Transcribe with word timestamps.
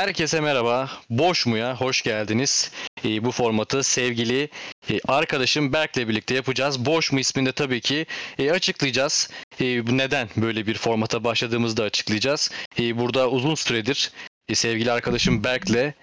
Herkese 0.00 0.40
merhaba. 0.40 0.90
Boş 1.10 1.46
muya 1.46 1.76
hoş 1.76 2.02
geldiniz. 2.02 2.72
Ee, 3.04 3.24
bu 3.24 3.30
formatı 3.30 3.82
sevgili 3.82 4.48
e, 4.90 5.00
arkadaşım 5.08 5.72
Berk'le 5.72 5.96
birlikte 5.96 6.34
yapacağız. 6.34 6.86
Boş 6.86 7.12
mu 7.12 7.20
isminde 7.20 7.52
tabii 7.52 7.80
ki 7.80 8.06
e, 8.38 8.50
açıklayacağız. 8.50 9.30
E, 9.60 9.64
neden 9.96 10.28
böyle 10.36 10.66
bir 10.66 10.74
formata 10.74 11.24
başladığımızı 11.24 11.76
da 11.76 11.82
açıklayacağız. 11.82 12.50
E, 12.78 12.98
burada 12.98 13.30
uzun 13.30 13.54
süredir 13.54 14.12
e, 14.48 14.54
sevgili 14.54 14.92
arkadaşım 14.92 15.44
Berk'le 15.44 15.94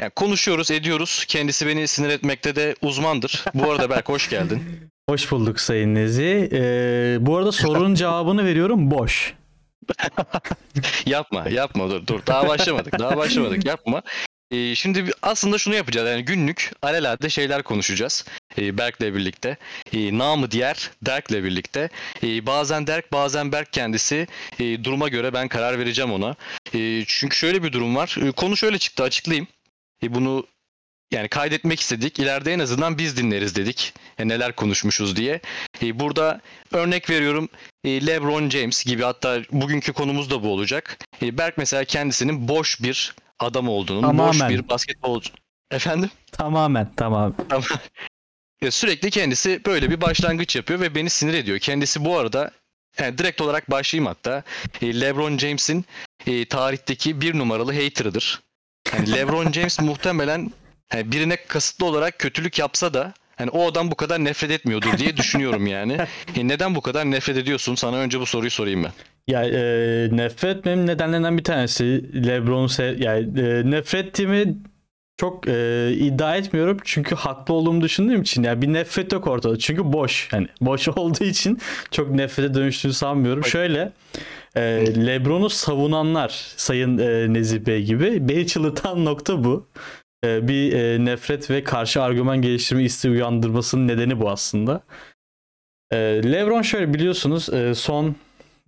yani 0.00 0.10
konuşuyoruz, 0.16 0.70
ediyoruz. 0.70 1.24
Kendisi 1.28 1.66
beni 1.66 1.88
sinir 1.88 2.10
etmekte 2.10 2.56
de 2.56 2.74
uzmandır. 2.82 3.44
Bu 3.54 3.70
arada 3.70 3.90
Berk 3.90 4.08
hoş 4.08 4.30
geldin. 4.30 4.62
Hoş 5.08 5.32
bulduk 5.32 5.60
Sayın 5.60 5.94
Nezi. 5.94 6.48
Ee, 6.52 7.16
bu 7.20 7.36
arada 7.36 7.52
sorunun 7.52 7.94
cevabını 8.04 8.44
veriyorum 8.44 8.90
boş. 8.90 9.34
yapma, 11.06 11.48
yapma 11.48 11.90
dur 11.90 12.06
dur. 12.06 12.20
Daha 12.26 12.48
başlamadık, 12.48 12.98
daha 12.98 13.16
başlamadık. 13.16 13.66
Yapma. 13.66 14.02
Ee, 14.50 14.74
şimdi 14.74 15.10
aslında 15.22 15.58
şunu 15.58 15.74
yapacağız. 15.74 16.08
Yani 16.08 16.24
günlük 16.24 16.72
alelade 16.82 17.30
şeyler 17.30 17.62
konuşacağız. 17.62 18.24
Ee, 18.58 18.78
Berk'le 18.78 19.00
birlikte. 19.00 19.56
Ee, 19.92 20.18
namı 20.18 20.50
diğer 20.50 20.90
Derk'le 21.02 21.44
birlikte. 21.44 21.88
Ee, 22.22 22.46
bazen 22.46 22.86
Derk, 22.86 23.12
bazen 23.12 23.52
Berk 23.52 23.72
kendisi. 23.72 24.26
Ee, 24.60 24.84
duruma 24.84 25.08
göre 25.08 25.32
ben 25.32 25.48
karar 25.48 25.78
vereceğim 25.78 26.12
ona. 26.12 26.36
Ee, 26.74 27.04
çünkü 27.06 27.36
şöyle 27.36 27.62
bir 27.62 27.72
durum 27.72 27.96
var. 27.96 28.16
Ee, 28.22 28.30
konu 28.32 28.56
şöyle 28.56 28.78
çıktı, 28.78 29.02
açıklayayım. 29.02 29.46
Ee, 30.02 30.14
bunu 30.14 30.46
yani 31.14 31.28
kaydetmek 31.28 31.80
istedik. 31.80 32.18
İleride 32.18 32.52
en 32.52 32.58
azından 32.58 32.98
biz 32.98 33.16
dinleriz 33.16 33.56
dedik. 33.56 33.94
E, 34.18 34.28
neler 34.28 34.52
konuşmuşuz 34.52 35.16
diye. 35.16 35.40
E, 35.82 36.00
burada 36.00 36.40
örnek 36.72 37.10
veriyorum 37.10 37.48
e, 37.84 38.06
LeBron 38.06 38.50
James 38.50 38.84
gibi 38.84 39.02
hatta 39.02 39.40
bugünkü 39.52 39.92
konumuz 39.92 40.30
da 40.30 40.42
bu 40.42 40.48
olacak. 40.52 40.98
E, 41.22 41.38
Berk 41.38 41.58
mesela 41.58 41.84
kendisinin 41.84 42.48
boş 42.48 42.82
bir 42.82 43.14
adam 43.38 43.68
olduğunu, 43.68 44.00
Tamamen. 44.00 44.28
boş 44.28 44.48
bir 44.48 44.68
basketbolcu. 44.68 45.30
Efendim? 45.70 46.10
Tamamen 46.32 46.90
tamam. 46.96 47.34
E, 48.62 48.70
sürekli 48.70 49.10
kendisi 49.10 49.60
böyle 49.66 49.90
bir 49.90 50.00
başlangıç 50.00 50.56
yapıyor 50.56 50.80
ve 50.80 50.94
beni 50.94 51.10
sinir 51.10 51.34
ediyor. 51.34 51.58
Kendisi 51.58 52.04
bu 52.04 52.18
arada 52.18 52.50
yani 52.98 53.18
direkt 53.18 53.40
olarak 53.40 53.70
başlayayım 53.70 54.06
hatta. 54.06 54.42
E, 54.82 55.00
LeBron 55.00 55.38
James'in 55.38 55.84
e, 56.26 56.44
tarihteki 56.48 57.20
bir 57.20 57.38
numaralı 57.38 57.82
hater'ıdır. 57.82 58.42
Yani 58.92 59.12
LeBron 59.12 59.52
James 59.52 59.80
muhtemelen 59.80 60.52
yani 60.92 61.12
birine 61.12 61.36
kasıtlı 61.36 61.86
olarak 61.86 62.18
kötülük 62.18 62.58
yapsa 62.58 62.94
da 62.94 63.14
hani 63.36 63.50
o 63.50 63.66
adam 63.66 63.90
bu 63.90 63.94
kadar 63.94 64.24
nefret 64.24 64.50
etmiyordur 64.50 64.98
diye 64.98 65.16
düşünüyorum 65.16 65.66
yani. 65.66 65.98
E, 66.36 66.48
neden 66.48 66.74
bu 66.74 66.80
kadar 66.80 67.10
nefret 67.10 67.36
ediyorsun? 67.36 67.74
Sana 67.74 67.96
önce 67.96 68.20
bu 68.20 68.26
soruyu 68.26 68.50
sorayım 68.50 68.84
ben. 68.84 68.92
Ya 69.28 69.44
e, 69.44 70.08
nefret 70.12 70.56
etmemin 70.56 70.86
nedenlerinden 70.86 71.38
bir 71.38 71.44
tanesi 71.44 72.10
LeBron'u 72.26 72.68
sev 72.68 73.00
yani 73.00 73.40
e, 73.40 73.70
nefret 73.70 74.06
ettiğimi 74.06 74.54
çok 75.16 75.48
e, 75.48 75.90
iddia 75.92 76.36
etmiyorum 76.36 76.78
çünkü 76.84 77.14
haklı 77.14 77.54
olduğumu 77.54 77.80
düşündüğüm 77.80 78.22
için 78.22 78.42
yani 78.42 78.62
bir 78.62 78.72
nefret 78.72 79.12
yok 79.12 79.26
ortada 79.26 79.58
çünkü 79.58 79.92
boş 79.92 80.28
hani 80.30 80.48
boş 80.60 80.88
olduğu 80.96 81.24
için 81.24 81.58
çok 81.90 82.10
nefrete 82.10 82.54
dönüştüğünü 82.54 82.92
sanmıyorum. 82.92 83.44
Şöyle 83.44 83.92
e, 84.56 84.62
LeBron'u 85.06 85.50
savunanlar 85.50 86.28
Sayın 86.56 86.98
e, 86.98 87.32
Nezih 87.32 87.60
Bey 87.66 87.82
gibi 87.82 88.28
beni 88.28 88.46
çıldırtan 88.46 89.04
nokta 89.04 89.44
bu. 89.44 89.66
E, 90.24 90.48
bir 90.48 90.72
e, 90.72 91.04
nefret 91.04 91.50
ve 91.50 91.64
karşı 91.64 92.02
argüman 92.02 92.42
geliştirme 92.42 92.82
isteği 92.82 93.10
uyandırmasının 93.10 93.88
nedeni 93.88 94.20
bu 94.20 94.30
aslında. 94.30 94.82
E, 95.92 95.96
LeBron 96.32 96.62
şöyle 96.62 96.94
biliyorsunuz 96.94 97.48
e, 97.48 97.74
son 97.74 98.16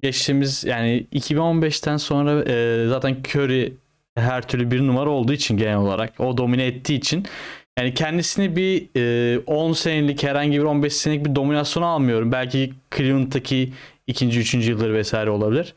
geçtiğimiz 0.03 0.65
yani 0.65 1.07
2015'ten 1.13 1.97
sonra 1.97 2.43
e, 2.43 2.87
zaten 2.89 3.17
Curry 3.35 3.73
her 4.17 4.49
türlü 4.49 4.71
bir 4.71 4.81
numara 4.87 5.11
olduğu 5.11 5.33
için 5.33 5.57
genel 5.57 5.77
olarak 5.77 6.21
o 6.21 6.39
domine 6.39 6.67
ettiği 6.67 6.95
için 6.95 7.27
yani 7.79 7.95
kendisini 7.95 8.57
bir 8.57 8.89
e, 9.37 9.39
10 9.39 9.73
senelik 9.73 10.23
herhangi 10.23 10.59
bir 10.59 10.65
15 10.65 10.93
senelik 10.93 11.25
bir 11.25 11.35
dominasyon 11.35 11.83
almıyorum. 11.83 12.33
Belki 12.33 12.73
Cleveland'daki 12.97 13.73
ikinci, 14.07 14.41
üçüncü 14.41 14.71
yılları 14.71 14.95
vesaire 14.95 15.31
olabilir. 15.31 15.75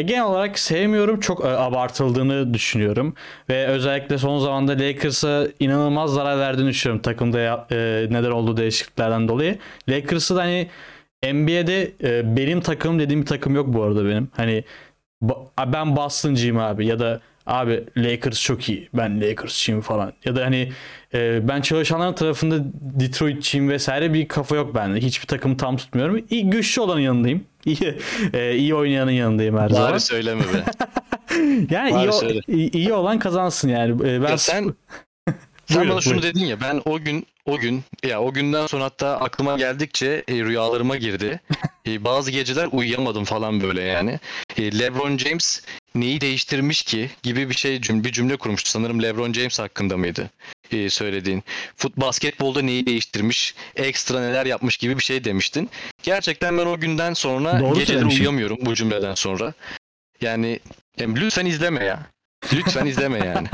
E, 0.00 0.02
genel 0.02 0.24
olarak 0.24 0.58
sevmiyorum. 0.58 1.20
Çok 1.20 1.44
e, 1.44 1.48
abartıldığını 1.48 2.54
düşünüyorum. 2.54 3.14
Ve 3.48 3.66
özellikle 3.66 4.18
son 4.18 4.38
zamanda 4.38 4.72
Lakers'a 4.72 5.46
inanılmaz 5.60 6.12
zarar 6.12 6.38
verdiğini 6.38 6.68
düşünüyorum. 6.68 7.02
Takımda 7.02 7.66
e, 7.70 8.06
neden 8.10 8.30
olduğu 8.30 8.56
değişikliklerden 8.56 9.28
dolayı. 9.28 9.58
Lakers'ı 9.88 10.36
da 10.36 10.40
hani 10.42 10.68
NBA'de 11.24 11.92
e, 12.02 12.36
benim 12.36 12.60
takımım 12.60 12.98
dediğim 12.98 13.20
bir 13.20 13.26
takım 13.26 13.54
yok 13.54 13.66
bu 13.68 13.82
arada 13.82 14.04
benim. 14.04 14.28
Hani 14.36 14.64
ba- 15.24 15.72
ben 15.72 15.96
Boston'cıyım 15.96 16.58
abi 16.58 16.86
ya 16.86 16.98
da 16.98 17.20
abi 17.46 17.84
Lakers 17.96 18.42
çok 18.42 18.68
iyi 18.68 18.88
ben 18.94 19.20
Lakers'çıyım 19.20 19.80
falan. 19.80 20.12
Ya 20.24 20.36
da 20.36 20.44
hani 20.44 20.72
e, 21.14 21.48
ben 21.48 21.60
çalışanların 21.60 22.14
tarafında 22.14 22.56
Detroit'çiyim 22.80 23.68
vesaire 23.68 24.14
bir 24.14 24.28
kafa 24.28 24.56
yok 24.56 24.74
bende. 24.74 25.00
Hiçbir 25.00 25.26
takımı 25.26 25.56
tam 25.56 25.76
tutmuyorum. 25.76 26.24
İyi, 26.30 26.50
güçlü 26.50 26.82
olanın 26.82 27.00
yanındayım. 27.00 27.44
İyi, 27.64 27.98
e, 28.34 28.56
iyi 28.56 28.74
oynayanın 28.74 29.10
yanındayım 29.10 29.58
her 29.58 29.68
zaman. 29.68 29.90
Bari 29.92 30.00
söyleme 30.00 30.40
be. 30.42 30.64
Yani 31.70 31.92
Bari 31.94 32.08
iyi, 32.10 32.12
söyle. 32.12 32.40
iyi, 32.48 32.70
iyi 32.70 32.92
olan 32.92 33.18
kazansın 33.18 33.68
yani. 33.68 34.08
E, 34.08 34.22
ben 34.22 34.28
Ya 34.30 34.38
sen 34.38 34.74
sen 35.66 35.76
Buyurun, 35.78 35.88
bana 35.92 36.00
şunu 36.00 36.14
buyurun. 36.14 36.28
dedin 36.34 36.44
ya 36.46 36.60
ben 36.60 36.82
o 36.84 36.98
gün 36.98 37.26
o 37.46 37.58
gün 37.58 37.82
ya 38.04 38.20
o 38.22 38.32
günden 38.32 38.66
sonra 38.66 38.84
hatta 38.84 39.20
aklıma 39.20 39.56
geldikçe 39.56 40.24
e, 40.28 40.34
rüyalarıma 40.34 40.96
girdi. 40.96 41.40
E, 41.86 42.04
bazı 42.04 42.30
geceler 42.30 42.68
uyuyamadım 42.72 43.24
falan 43.24 43.60
böyle 43.60 43.82
yani. 43.82 44.18
E, 44.58 44.78
LeBron 44.78 45.18
James 45.18 45.62
neyi 45.94 46.20
değiştirmiş 46.20 46.82
ki 46.82 47.10
gibi 47.22 47.48
bir 47.50 47.54
şey 47.54 47.76
cüm- 47.76 48.04
bir 48.04 48.12
cümle 48.12 48.36
kurmuştu. 48.36 48.70
Sanırım 48.70 49.02
LeBron 49.02 49.32
James 49.32 49.58
hakkında 49.58 49.96
mıydı? 49.96 50.30
E, 50.72 50.90
söylediğin. 50.90 51.44
Fut 51.76 51.96
basketbolda 51.96 52.62
neyi 52.62 52.86
değiştirmiş, 52.86 53.54
ekstra 53.76 54.20
neler 54.20 54.46
yapmış 54.46 54.76
gibi 54.76 54.98
bir 54.98 55.02
şey 55.02 55.24
demiştin. 55.24 55.70
Gerçekten 56.02 56.58
ben 56.58 56.66
o 56.66 56.80
günden 56.80 57.14
sonra 57.14 57.60
Doğru 57.60 57.74
geceleri 57.74 57.86
söylemişim. 57.86 58.20
uyuyamıyorum 58.20 58.58
bu 58.60 58.74
cümleden 58.74 59.14
sonra. 59.14 59.52
Yani, 60.20 60.60
yani 60.98 61.20
lütfen 61.20 61.46
izleme 61.46 61.84
ya. 61.84 62.06
Lütfen 62.52 62.86
izleme 62.86 63.18
yani. 63.18 63.48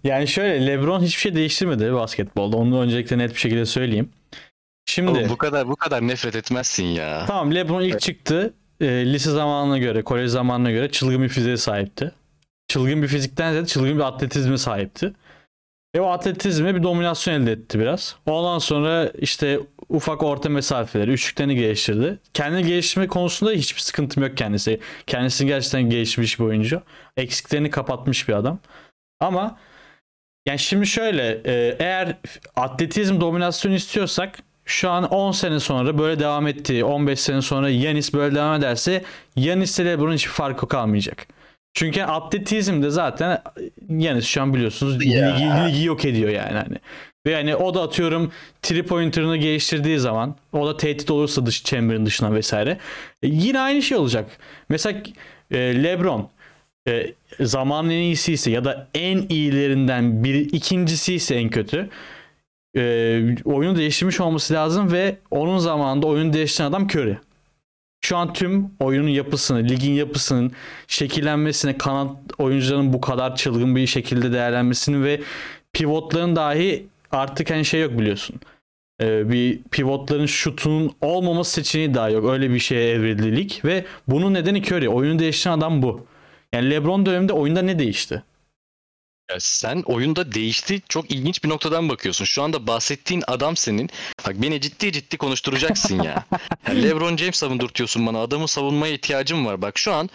yani 0.04 0.28
şöyle 0.28 0.66
LeBron 0.66 1.02
hiçbir 1.02 1.20
şey 1.20 1.34
değiştirmedi 1.34 1.92
basketbolda. 1.92 2.56
Onu 2.56 2.80
öncelikle 2.80 3.18
net 3.18 3.34
bir 3.34 3.40
şekilde 3.40 3.66
söyleyeyim. 3.66 4.10
Şimdi 4.86 5.10
Oğlum 5.10 5.28
bu 5.28 5.36
kadar 5.36 5.68
bu 5.68 5.76
kadar 5.76 6.08
nefret 6.08 6.36
etmezsin 6.36 6.84
ya. 6.84 7.24
tamam 7.26 7.54
LeBron 7.54 7.82
ilk 7.82 8.00
çıktı. 8.00 8.54
E, 8.80 8.86
lise 8.86 9.30
zamanına 9.30 9.78
göre, 9.78 10.02
kolej 10.02 10.30
zamanına 10.30 10.70
göre 10.70 10.90
çılgın 10.90 11.22
bir 11.22 11.28
fiziğe 11.28 11.56
sahipti. 11.56 12.12
Çılgın 12.68 13.02
bir 13.02 13.08
fizikten 13.08 13.50
ziyade 13.50 13.66
çılgın 13.66 13.98
bir 13.98 14.02
atletizme 14.02 14.58
sahipti. 14.58 15.12
Ve 15.94 16.00
o 16.00 16.06
atletizme 16.06 16.74
bir 16.74 16.82
dominasyon 16.82 17.34
elde 17.34 17.52
etti 17.52 17.78
biraz. 17.78 18.16
Ondan 18.26 18.58
sonra 18.58 19.10
işte 19.18 19.60
ufak 19.88 20.22
orta 20.22 20.48
mesafeleri, 20.48 21.10
üçlüklerini 21.10 21.54
geliştirdi. 21.54 22.18
Kendini 22.34 22.66
geliştirme 22.66 23.06
konusunda 23.06 23.52
hiçbir 23.52 23.80
sıkıntım 23.80 24.22
yok 24.22 24.36
kendisi. 24.36 24.80
Kendisi 25.06 25.46
gerçekten 25.46 25.82
gelişmiş 25.82 26.40
bir 26.40 26.44
oyuncu. 26.44 26.82
Eksiklerini 27.16 27.70
kapatmış 27.70 28.28
bir 28.28 28.32
adam. 28.32 28.58
Ama 29.20 29.58
yani 30.48 30.58
şimdi 30.58 30.86
şöyle 30.86 31.40
e, 31.44 31.76
eğer 31.78 32.16
atletizm 32.56 33.20
dominasyon 33.20 33.72
istiyorsak 33.72 34.38
şu 34.64 34.90
an 34.90 35.04
10 35.04 35.32
sene 35.32 35.60
sonra 35.60 35.98
böyle 35.98 36.20
devam 36.20 36.46
ettiği 36.46 36.84
15 36.84 37.20
sene 37.20 37.42
sonra 37.42 37.70
Yanis 37.70 38.14
böyle 38.14 38.34
devam 38.34 38.58
ederse 38.58 39.04
Yanis 39.36 39.78
ile 39.78 39.90
LeBron'un 39.90 40.14
hiçbir 40.14 40.32
farkı 40.32 40.68
kalmayacak. 40.68 41.26
Çünkü 41.74 42.02
atletizmde 42.02 42.90
zaten 42.90 43.42
Yanis 43.88 44.24
şu 44.26 44.42
an 44.42 44.54
biliyorsunuz 44.54 45.06
Ya. 45.06 45.34
ligi, 45.34 45.44
ligi 45.44 45.84
yok 45.84 46.04
ediyor 46.04 46.30
yani 46.30 46.58
hani. 46.58 46.76
Ve 47.26 47.30
yani 47.30 47.56
o 47.56 47.74
da 47.74 47.82
atıyorum 47.82 48.32
3 48.70 48.86
pointer'ını 48.86 49.36
geliştirdiği 49.36 49.98
zaman 49.98 50.36
o 50.52 50.66
da 50.66 50.76
tehdit 50.76 51.10
olursa 51.10 51.46
dış 51.46 51.64
chamber'ın 51.64 52.06
dışına 52.06 52.34
vesaire 52.34 52.70
e, 53.22 53.28
yine 53.28 53.60
aynı 53.60 53.82
şey 53.82 53.96
olacak. 53.96 54.26
Mesela 54.68 55.02
e, 55.50 55.58
LeBron 55.58 56.28
e, 56.88 57.12
zamanın 57.40 57.90
en 57.90 57.98
iyisi 57.98 58.32
ise 58.32 58.50
ya 58.50 58.64
da 58.64 58.88
en 58.94 59.26
iyilerinden 59.28 60.24
bir 60.24 60.34
ikincisi 60.34 61.14
ise 61.14 61.34
en 61.34 61.48
kötü 61.48 61.88
e, 62.76 62.82
oyunu 63.44 63.76
değiştirmiş 63.76 64.20
olması 64.20 64.54
lazım 64.54 64.92
ve 64.92 65.16
onun 65.30 65.58
zamanında 65.58 66.06
oyunu 66.06 66.32
değiştiren 66.32 66.68
adam 66.68 66.86
Curry. 66.86 67.18
Şu 68.04 68.16
an 68.16 68.32
tüm 68.32 68.70
oyunun 68.80 69.08
yapısını, 69.08 69.68
ligin 69.68 69.92
yapısının 69.92 70.52
şekillenmesine, 70.86 71.78
kanat 71.78 72.16
oyuncuların 72.38 72.92
bu 72.92 73.00
kadar 73.00 73.36
çılgın 73.36 73.76
bir 73.76 73.86
şekilde 73.86 74.32
değerlenmesini 74.32 75.04
ve 75.04 75.20
pivotların 75.72 76.36
dahi 76.36 76.86
artık 77.12 77.50
hani 77.50 77.64
şey 77.64 77.80
yok 77.80 77.98
biliyorsun. 77.98 78.40
Ee, 79.00 79.30
bir 79.30 79.62
pivotların 79.70 80.26
şutunun 80.26 80.92
olmaması 81.00 81.50
seçeneği 81.50 81.94
daha 81.94 82.10
yok. 82.10 82.30
Öyle 82.30 82.50
bir 82.50 82.58
şeye 82.58 82.90
evrildi 82.90 83.36
lig 83.36 83.50
ve 83.64 83.84
bunun 84.08 84.34
nedeni 84.34 84.58
Curry. 84.58 84.88
Oyunu 84.88 85.18
değiştiren 85.18 85.58
adam 85.58 85.82
bu. 85.82 86.06
Yani 86.52 86.70
LeBron 86.70 87.06
döneminde 87.06 87.32
oyunda 87.32 87.62
ne 87.62 87.78
değişti? 87.78 88.22
Sen 89.38 89.82
oyunda 89.86 90.32
değişti 90.32 90.82
çok 90.88 91.10
ilginç 91.10 91.44
bir 91.44 91.48
noktadan 91.48 91.88
bakıyorsun. 91.88 92.24
Şu 92.24 92.42
anda 92.42 92.66
bahsettiğin 92.66 93.24
adam 93.26 93.56
senin. 93.56 93.90
Bak 94.26 94.34
beni 94.42 94.60
ciddi 94.60 94.92
ciddi 94.92 95.16
konuşturacaksın 95.16 96.02
ya. 96.02 96.24
ya 96.68 96.74
LeBron 96.74 97.16
James 97.16 97.36
savundurtuyorsun 97.36 98.06
bana. 98.06 98.18
Adamı 98.18 98.48
savunmaya 98.48 98.92
ihtiyacım 98.92 99.46
var. 99.46 99.62
Bak 99.62 99.78
şu 99.78 99.92
an 99.92 100.10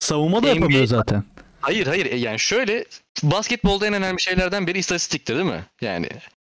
Savunma 0.00 0.42
da 0.42 0.46
NBA 0.46 0.48
yapamıyor 0.48 0.86
zaten. 0.86 1.24
Hayır 1.60 1.86
hayır 1.86 2.06
E, 2.06 2.16
yani 2.16 2.38
şöyle 2.38 2.84
basketbolda 3.22 3.86
en 3.86 3.92
önemli 3.92 4.20
şeylerden 4.22 4.66
biri 4.66 4.78
istatistiktir 4.78 5.34
değil 5.34 5.46
mi? 5.46 5.64
Yani 5.80 6.08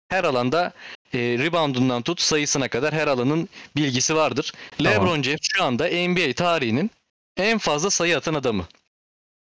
her 0.10 0.24
alanda 0.24 0.74
e, 1.13 1.19
reboundundan 1.19 2.01
tut 2.01 2.21
sayısına 2.21 2.68
kadar 2.68 2.94
her 2.94 3.07
alanın 3.07 3.50
bilgisi 3.75 4.16
vardır. 4.16 4.54
Tamam. 4.77 4.94
LeBron 4.94 5.21
James 5.21 5.39
şu 5.44 5.63
anda 5.63 5.88
NBA 5.88 6.33
tarihinin 6.33 6.92
en 7.38 7.57
fazla 7.57 7.89
sayı 7.89 8.18
atan 8.18 8.33
adamı. 8.33 8.68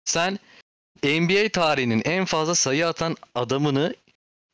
Sen 0.04 0.38
NBA 1.04 1.48
tarihinin 1.48 2.02
en 2.04 2.24
fazla 2.24 2.54
sayı 2.54 2.88
atan 2.88 3.16
adamını 3.34 3.94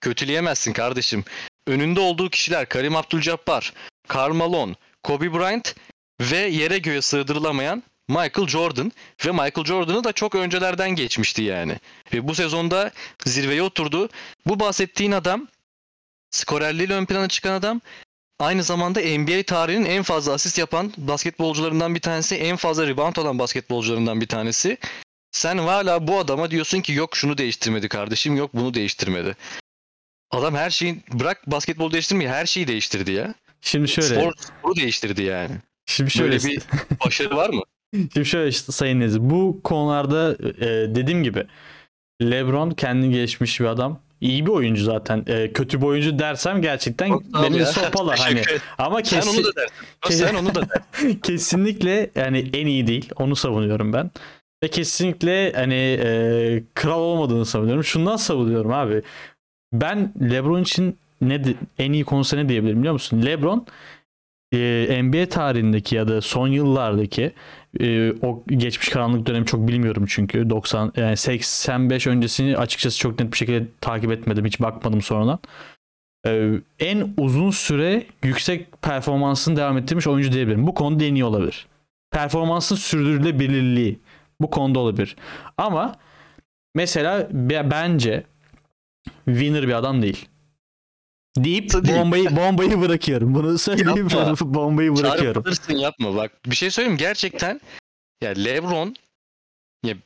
kötüleyemezsin 0.00 0.72
kardeşim. 0.72 1.24
Önünde 1.66 2.00
olduğu 2.00 2.30
kişiler 2.30 2.68
Karim 2.68 2.96
Abdul-Jabbar, 2.96 3.72
Karl 4.08 4.74
Kobe 5.02 5.32
Bryant 5.32 5.74
ve 6.20 6.38
yere 6.38 6.78
göğe 6.78 7.02
sığdırılamayan 7.02 7.82
Michael 8.08 8.48
Jordan 8.48 8.92
ve 9.26 9.32
Michael 9.32 9.64
Jordan'ı 9.64 10.04
da 10.04 10.12
çok 10.12 10.34
öncelerden 10.34 10.90
geçmişti 10.90 11.42
yani. 11.42 11.76
Ve 12.14 12.28
bu 12.28 12.34
sezonda 12.34 12.90
zirveye 13.24 13.62
oturdu. 13.62 14.08
Bu 14.46 14.60
bahsettiğin 14.60 15.12
adam 15.12 15.48
skorerliğiyle 16.30 16.94
ön 16.94 17.06
plana 17.06 17.28
çıkan 17.28 17.52
adam 17.52 17.80
aynı 18.38 18.62
zamanda 18.62 19.00
NBA 19.00 19.42
tarihinin 19.42 19.84
en 19.84 20.02
fazla 20.02 20.32
asist 20.32 20.58
yapan 20.58 20.92
basketbolcularından 20.96 21.94
bir 21.94 22.00
tanesi, 22.00 22.36
en 22.36 22.56
fazla 22.56 22.86
rebound 22.86 23.16
alan 23.16 23.38
basketbolcularından 23.38 24.20
bir 24.20 24.28
tanesi. 24.28 24.78
Sen 25.36 25.58
hala 25.58 26.06
bu 26.06 26.18
adama 26.18 26.50
diyorsun 26.50 26.80
ki 26.80 26.92
yok 26.92 27.16
şunu 27.16 27.38
değiştirmedi 27.38 27.88
kardeşim, 27.88 28.36
yok 28.36 28.50
bunu 28.54 28.74
değiştirmedi. 28.74 29.36
Adam 30.30 30.54
her 30.54 30.70
şeyi 30.70 31.02
bırak 31.12 31.50
basketbol 31.50 31.92
değiştirmeyi 31.92 32.30
her 32.30 32.46
şeyi 32.46 32.68
değiştirdi 32.68 33.12
ya. 33.12 33.34
Şimdi 33.60 33.88
şöyle. 33.88 34.14
Spor, 34.14 34.32
sporu 34.36 34.76
değiştirdi 34.76 35.22
yani. 35.22 35.50
Şimdi 35.86 36.10
şöyle. 36.10 36.30
Böyle 36.30 36.44
bir 36.44 36.62
başarı 37.04 37.36
var 37.36 37.50
mı? 37.50 37.62
Şimdi 38.12 38.26
şöyle 38.26 38.48
işte 38.48 38.72
Sayın 38.72 39.00
Nezih. 39.00 39.20
Bu 39.20 39.60
konularda 39.64 40.36
e, 40.60 40.94
dediğim 40.94 41.22
gibi 41.22 41.46
LeBron 42.22 42.70
kendi 42.70 43.10
gelişmiş 43.10 43.60
bir 43.60 43.66
adam. 43.66 44.00
İyi 44.20 44.46
bir 44.46 44.50
oyuncu 44.50 44.84
zaten. 44.84 45.24
E, 45.26 45.52
kötü 45.52 45.80
bir 45.80 45.86
oyuncu 45.86 46.18
dersem 46.18 46.62
gerçekten 46.62 47.08
Çok 47.08 47.22
beni 47.42 47.58
ya. 47.58 47.66
sopalar 47.66 48.18
hani. 48.22 48.42
Ama 48.78 49.04
Sen 49.04 49.20
kesin, 49.20 49.38
onu 49.38 49.46
da 49.46 49.52
dersin. 49.56 50.26
Sen 50.26 50.34
onu 50.34 50.54
da 50.54 50.68
dersin. 50.68 51.18
kesinlikle 51.22 52.10
yani 52.14 52.50
en 52.52 52.66
iyi 52.66 52.86
değil. 52.86 53.10
Onu 53.16 53.36
savunuyorum 53.36 53.92
ben. 53.92 54.10
Ve 54.62 54.68
kesinlikle 54.68 55.52
hani 55.52 55.74
e, 55.74 56.62
kral 56.74 57.00
olmadığını 57.00 57.46
savunuyorum. 57.46 57.84
Şundan 57.84 58.16
savunuyorum 58.16 58.72
abi. 58.72 59.02
Ben 59.72 60.12
LeBron 60.30 60.62
için 60.62 60.98
ne 61.20 61.42
en 61.78 61.92
iyi 61.92 62.04
konusu 62.04 62.36
ne 62.36 62.48
diyebilirim 62.48 62.78
biliyor 62.78 62.92
musun? 62.92 63.22
LeBron 63.26 63.66
e, 64.52 65.00
NBA 65.02 65.28
tarihindeki 65.28 65.94
ya 65.94 66.08
da 66.08 66.20
son 66.20 66.48
yıllardaki 66.48 67.32
e, 67.80 68.12
o 68.22 68.44
geçmiş 68.46 68.88
karanlık 68.88 69.26
dönemi 69.26 69.46
çok 69.46 69.68
bilmiyorum 69.68 70.04
çünkü 70.08 70.50
90 70.50 70.92
yani 70.96 71.16
85 71.16 72.06
öncesini 72.06 72.56
açıkçası 72.56 72.98
çok 72.98 73.20
net 73.20 73.32
bir 73.32 73.36
şekilde 73.36 73.66
takip 73.80 74.12
etmedim 74.12 74.44
hiç 74.44 74.60
bakmadım 74.60 75.02
sonradan. 75.02 75.38
E, 76.26 76.50
en 76.78 77.14
uzun 77.16 77.50
süre 77.50 78.06
yüksek 78.24 78.82
performansını 78.82 79.56
devam 79.56 79.78
ettirmiş 79.78 80.06
oyuncu 80.06 80.32
diyebilirim. 80.32 80.66
Bu 80.66 80.74
konuda 80.74 81.04
en 81.04 81.20
olabilir. 81.20 81.66
Performansın 82.10 82.76
sürdürülebilirliği 82.76 83.98
bu 84.40 84.50
konuda 84.50 84.78
olabilir. 84.78 85.16
Ama 85.58 85.96
mesela 86.74 87.28
be- 87.32 87.70
bence 87.70 88.24
winner 89.26 89.68
bir 89.68 89.72
adam 89.72 90.02
değil. 90.02 90.28
Deyip 91.36 91.72
bombayı 91.74 92.36
bombayı 92.36 92.80
bırakıyorum. 92.80 93.34
Bunu 93.34 93.58
söyleyip 93.58 94.12
Yapma. 94.12 94.34
bombayı 94.54 94.96
bırakıyorum. 94.96 95.42
Çarpılırsın 95.42 95.74
yapma 95.74 96.16
bak. 96.16 96.32
Bir 96.46 96.56
şey 96.56 96.70
söyleyeyim 96.70 96.98
gerçekten 96.98 97.60
ya 98.22 98.30
LeBron 98.30 98.96
ya 99.84 99.96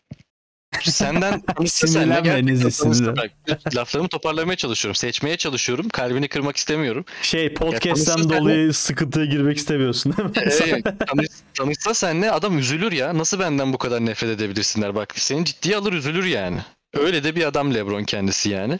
senden 0.82 1.42
Sinirlenme, 1.66 2.14
seninle 2.14 2.20
gerçekten 2.20 2.46
Enes, 2.46 2.60
tanışsa 2.60 2.94
sinirlen. 2.94 3.16
bak, 3.16 3.30
Laflarımı 3.76 4.08
toparlamaya 4.08 4.56
çalışıyorum. 4.56 4.94
Seçmeye 4.94 5.36
çalışıyorum. 5.36 5.88
Kalbini 5.88 6.28
kırmak 6.28 6.56
istemiyorum. 6.56 7.04
Şey 7.22 7.54
podcast'ten 7.54 8.16
tanışsa 8.16 8.38
dolayı 8.40 8.72
sıkıntıya 8.72 9.26
girmek 9.26 9.56
istemiyorsun 9.56 10.14
değil 10.16 10.28
mi? 10.28 10.34
Ee, 10.36 10.82
tanış, 11.06 11.26
tanışsa 11.54 11.94
seninle 11.94 12.30
adam 12.30 12.58
üzülür 12.58 12.92
ya. 12.92 13.18
Nasıl 13.18 13.38
benden 13.40 13.72
bu 13.72 13.78
kadar 13.78 14.06
nefret 14.06 14.30
edebilirsinler? 14.30 14.94
Bak 14.94 15.14
seni 15.16 15.44
ciddiye 15.44 15.76
alır 15.76 15.92
üzülür 15.92 16.24
yani. 16.24 16.58
Öyle 16.94 17.24
de 17.24 17.36
bir 17.36 17.44
adam 17.44 17.74
LeBron 17.74 18.04
kendisi 18.04 18.50
yani. 18.50 18.78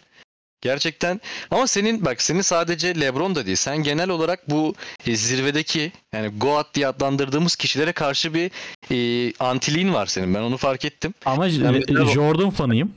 Gerçekten 0.62 1.20
ama 1.50 1.66
senin 1.66 2.04
bak 2.04 2.22
senin 2.22 2.40
sadece 2.40 3.00
LeBron 3.00 3.34
da 3.34 3.46
değil. 3.46 3.56
Sen 3.56 3.82
genel 3.82 4.08
olarak 4.10 4.50
bu 4.50 4.74
e, 5.06 5.16
zirvedeki 5.16 5.92
yani 6.12 6.28
Goat 6.38 6.74
diye 6.74 6.86
adlandırdığımız 6.86 7.56
kişilere 7.56 7.92
karşı 7.92 8.34
bir 8.34 8.50
e, 8.90 9.32
antiliğin 9.40 9.94
var 9.94 10.06
senin. 10.06 10.34
Ben 10.34 10.40
onu 10.40 10.56
fark 10.56 10.84
ettim. 10.84 11.14
Ama 11.26 11.44
mesela- 11.44 12.06
Jordan 12.06 12.50
fanıyım. 12.50 12.92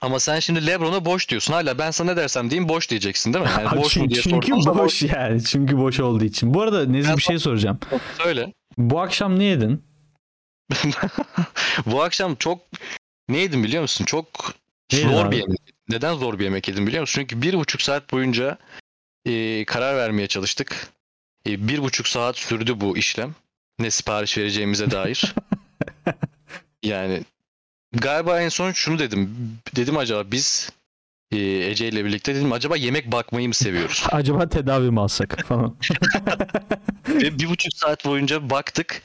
Ama 0.00 0.20
sen 0.20 0.40
şimdi 0.40 0.66
LeBron'a 0.66 1.04
boş 1.04 1.28
diyorsun. 1.28 1.52
Hala 1.52 1.78
ben 1.78 1.90
sana 1.90 2.10
ne 2.10 2.16
dersem 2.16 2.50
diyeyim 2.50 2.68
boş 2.68 2.90
diyeceksin 2.90 3.32
değil 3.34 3.44
mi? 3.44 3.50
Yani 3.58 3.68
Abi 3.68 3.76
boş 3.80 3.96
mu 3.96 4.02
çünkü, 4.02 4.10
diye 4.14 4.22
çünkü 4.22 4.62
zaman 4.62 4.84
boş 4.84 5.02
yani. 5.02 5.44
Çünkü 5.44 5.78
boş 5.78 6.00
olduğu 6.00 6.24
için. 6.24 6.54
Bu 6.54 6.62
arada 6.62 6.86
Nezih 6.86 7.08
Ben- 7.10 7.16
bir 7.16 7.22
şey 7.22 7.38
soracağım. 7.38 7.78
Söyle. 8.22 8.52
Bu 8.78 9.00
akşam 9.00 9.38
ne 9.38 9.44
yedin? 9.44 9.82
Bu 11.86 12.02
akşam 12.02 12.34
çok 12.34 12.60
ne 13.28 13.38
yedim 13.38 13.64
biliyor 13.64 13.82
musun? 13.82 14.04
Çok 14.04 14.26
Ne 14.92 14.98
yedin 14.98 15.10
zor 15.10 15.24
abi? 15.26 15.32
bir 15.36 15.40
yemek. 15.40 15.58
Neden 15.88 16.14
zor 16.14 16.38
bir 16.38 16.44
yemek 16.44 16.68
yedim 16.68 16.86
biliyor 16.86 17.00
musun? 17.00 17.20
Çünkü 17.20 17.42
bir 17.42 17.54
buçuk 17.54 17.82
saat 17.82 18.12
boyunca 18.12 18.58
e, 19.24 19.64
karar 19.64 19.96
vermeye 19.96 20.26
çalıştık. 20.26 20.88
E, 21.46 21.68
bir 21.68 21.82
buçuk 21.82 22.08
saat 22.08 22.38
sürdü 22.38 22.80
bu 22.80 22.96
işlem. 22.96 23.34
Ne 23.78 23.90
sipariş 23.90 24.38
vereceğimize 24.38 24.90
dair. 24.90 25.34
yani 26.82 27.22
galiba 27.92 28.40
en 28.40 28.48
son 28.48 28.72
şunu 28.72 28.98
dedim. 28.98 29.36
Dedim 29.76 29.96
acaba 29.96 30.30
biz 30.30 30.70
e, 31.32 31.38
Ece 31.38 31.88
ile 31.88 32.04
birlikte 32.04 32.34
dedim 32.34 32.52
acaba 32.52 32.76
yemek 32.76 33.12
bakmayı 33.12 33.48
mı 33.48 33.54
seviyoruz? 33.54 34.04
Acaba 34.10 34.48
tedavi 34.48 34.90
mi 34.90 35.00
alsak 35.00 35.46
falan. 35.48 35.76
Ve 37.08 37.38
bir 37.38 37.48
buçuk 37.48 37.72
saat 37.74 38.04
boyunca 38.04 38.50
baktık. 38.50 39.02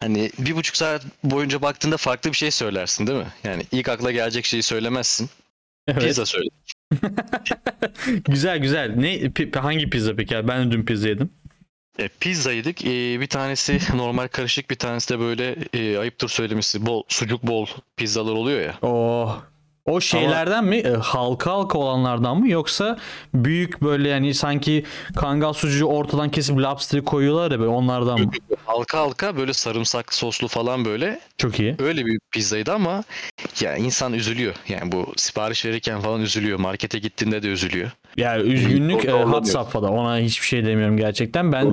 Hani 0.00 0.30
bir 0.38 0.56
buçuk 0.56 0.76
saat 0.76 1.04
boyunca 1.24 1.62
baktığında 1.62 1.96
farklı 1.96 2.32
bir 2.32 2.36
şey 2.36 2.50
söylersin 2.50 3.06
değil 3.06 3.18
mi? 3.18 3.32
Yani 3.44 3.66
ilk 3.72 3.88
akla 3.88 4.10
gelecek 4.10 4.44
şeyi 4.44 4.62
söylemezsin. 4.62 5.30
Evet. 5.88 6.02
Pizza 6.02 6.26
söyle. 6.26 6.48
güzel 8.24 8.58
güzel. 8.58 8.96
Ne 8.96 9.14
pi- 9.16 9.58
hangi 9.58 9.90
pizza 9.90 10.16
peki? 10.16 10.34
ya? 10.34 10.48
Ben 10.48 10.70
dün 10.72 10.84
pizza 10.84 11.08
yedim. 11.08 11.30
E, 11.98 12.08
pizza 12.08 12.52
yedik. 12.52 12.84
E, 12.84 13.20
bir 13.20 13.26
tanesi 13.26 13.78
normal 13.96 14.28
karışık 14.28 14.70
bir 14.70 14.76
tanesi 14.76 15.14
de 15.14 15.18
böyle 15.18 15.56
e, 15.72 15.98
ayıptır 15.98 16.28
söylemesi 16.28 16.86
bol 16.86 17.02
sucuk 17.08 17.42
bol 17.42 17.66
pizzalar 17.96 18.32
oluyor 18.32 18.60
ya. 18.60 18.78
Oh. 18.82 19.51
O 19.86 20.00
şeylerden 20.00 20.64
mi? 20.64 20.76
E, 20.76 20.90
halka 20.92 21.50
halka 21.50 21.78
olanlardan 21.78 22.36
mı? 22.36 22.48
Yoksa 22.48 22.98
büyük 23.34 23.82
böyle 23.82 24.08
yani 24.08 24.34
sanki 24.34 24.84
kangal 25.16 25.52
sucuğu 25.52 25.86
ortadan 25.86 26.30
kesip 26.30 26.58
lobster'ı 26.58 27.04
koyuyorlar 27.04 27.50
ya 27.50 27.58
böyle 27.58 27.70
onlardan 27.70 28.20
mı? 28.20 28.30
Halka 28.66 28.98
halka 28.98 29.36
böyle 29.36 29.52
sarımsak 29.52 30.14
soslu 30.14 30.48
falan 30.48 30.84
böyle 30.84 31.20
Çok 31.38 31.60
iyi. 31.60 31.76
öyle 31.78 32.06
bir 32.06 32.18
pizzaydı 32.30 32.72
ama 32.72 33.04
ya 33.60 33.76
insan 33.76 34.12
üzülüyor. 34.12 34.54
Yani 34.68 34.92
bu 34.92 35.12
sipariş 35.16 35.64
verirken 35.64 36.00
falan 36.00 36.20
üzülüyor. 36.20 36.58
Markete 36.58 36.98
gittiğinde 36.98 37.42
de 37.42 37.48
üzülüyor. 37.48 37.90
Yani 38.16 38.42
üzgünlük 38.42 39.04
e, 39.04 39.14
olamıyor. 39.14 39.44
safhada. 39.44 39.90
Ona 39.90 40.18
hiçbir 40.18 40.46
şey 40.46 40.66
demiyorum 40.66 40.96
gerçekten. 40.96 41.52
Ben 41.52 41.66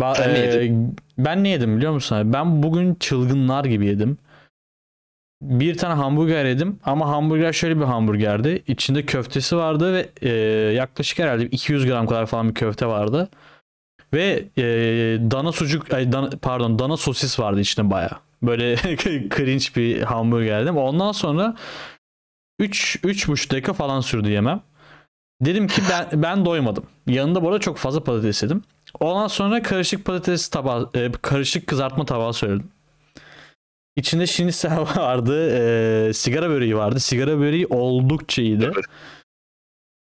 Ba- 0.00 0.32
ne 0.34 0.38
e? 0.38 0.72
Ben 1.18 1.44
ne 1.44 1.48
yedim 1.48 1.76
biliyor 1.76 1.92
musun? 1.92 2.32
Ben 2.32 2.62
bugün 2.62 2.94
çılgınlar 2.94 3.64
gibi 3.64 3.86
yedim. 3.86 4.18
Bir 5.42 5.76
tane 5.76 5.94
hamburger 5.94 6.44
yedim 6.44 6.78
ama 6.84 7.08
hamburger 7.08 7.52
şöyle 7.52 7.76
bir 7.80 7.84
hamburgerdi. 7.84 8.62
İçinde 8.66 9.06
köftesi 9.06 9.56
vardı 9.56 9.92
ve 9.94 10.08
e, 10.22 10.28
yaklaşık 10.74 11.18
herhalde 11.18 11.46
200 11.46 11.86
gram 11.86 12.06
kadar 12.06 12.26
falan 12.26 12.48
bir 12.48 12.54
köfte 12.54 12.86
vardı. 12.86 13.28
Ve 14.14 14.44
e, 14.58 14.62
dana 15.30 15.52
sucuk, 15.52 15.92
ay, 15.94 16.12
dana- 16.12 16.38
pardon 16.42 16.78
dana 16.78 16.96
sosis 16.96 17.40
vardı 17.40 17.60
içinde 17.60 17.90
baya. 17.90 18.10
Böyle 18.42 18.76
cringe 19.36 19.64
bir 19.76 20.02
hamburgerdim. 20.02 20.76
Ondan 20.76 21.12
sonra 21.12 21.56
3 22.58 22.96
3,5 23.04 23.50
dakika 23.50 23.72
falan 23.72 24.00
sürdü 24.00 24.30
yemem. 24.30 24.60
Dedim 25.40 25.66
ki 25.66 25.82
ben 25.90 26.22
ben 26.22 26.44
doymadım. 26.44 26.84
Yanında 27.06 27.42
bu 27.44 27.60
çok 27.60 27.76
fazla 27.78 28.04
patates 28.04 28.42
yedim. 28.42 28.62
Ondan 29.00 29.26
sonra 29.26 29.62
karışık 29.62 30.04
patates 30.04 30.48
tabağı, 30.48 30.90
e, 30.94 31.12
karışık 31.22 31.66
kızartma 31.66 32.04
tabağı 32.04 32.32
söyledim. 32.32 32.68
İçinde 33.96 34.26
şinisel 34.26 34.78
vardı, 34.96 35.50
e, 36.08 36.12
sigara 36.12 36.48
böreği 36.50 36.76
vardı. 36.76 37.00
Sigara 37.00 37.38
böreği 37.38 37.66
oldukça 37.66 38.42
iyiydi. 38.42 38.70
Evet. 38.74 38.84